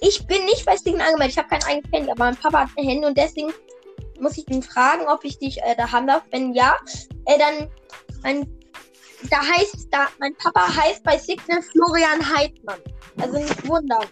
ich 0.00 0.26
bin 0.26 0.44
nicht 0.44 0.64
bei 0.64 0.76
Signal 0.76 1.08
angemeldet, 1.08 1.32
ich 1.32 1.38
habe 1.38 1.48
kein 1.48 1.64
eigenes 1.64 1.92
Handy, 1.92 2.10
aber 2.10 2.24
mein 2.24 2.36
Papa 2.36 2.60
hat 2.60 2.70
ein 2.76 2.84
Handy 2.84 3.06
und 3.06 3.18
deswegen 3.18 3.52
muss 4.20 4.36
ich 4.36 4.48
ihn 4.50 4.62
fragen, 4.62 5.06
ob 5.06 5.24
ich 5.24 5.38
dich 5.38 5.58
äh, 5.62 5.74
da 5.76 5.90
haben 5.90 6.06
darf. 6.06 6.22
Wenn 6.30 6.52
ja, 6.52 6.76
äh, 7.26 7.38
dann, 7.38 7.68
mein, 8.22 8.46
da 9.30 9.38
heißt, 9.38 9.88
da, 9.90 10.08
mein 10.18 10.34
Papa 10.36 10.74
heißt 10.76 11.02
bei 11.02 11.18
Signal 11.18 11.62
Florian 11.62 12.36
Heidmann. 12.36 12.80
Also 13.20 13.38
nicht 13.38 13.68
wundern. 13.68 14.06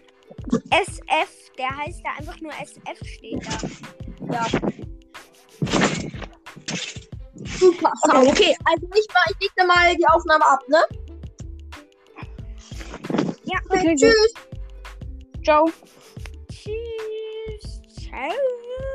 SF, 0.70 1.52
der 1.58 1.76
heißt 1.76 2.02
da 2.04 2.10
einfach 2.18 2.40
nur 2.40 2.52
SF 2.52 3.06
steht 3.06 3.42
da. 3.46 4.34
Ja. 4.34 4.46
Super. 7.58 7.92
Okay, 8.02 8.28
okay 8.28 8.56
also 8.64 8.86
ich, 8.94 9.14
mal, 9.14 9.24
ich 9.30 9.40
leg 9.40 9.50
da 9.56 9.64
mal 9.64 9.96
die 9.96 10.06
Aufnahme 10.06 10.44
ab, 10.44 10.60
ne? 10.68 10.82
Ja, 13.44 13.58
Okay, 13.68 13.90
gut. 13.90 14.00
Tschüss. 14.00 14.55
Joe. 15.46 15.72
Cheers. 16.50 17.80
Ciao. 18.00 18.85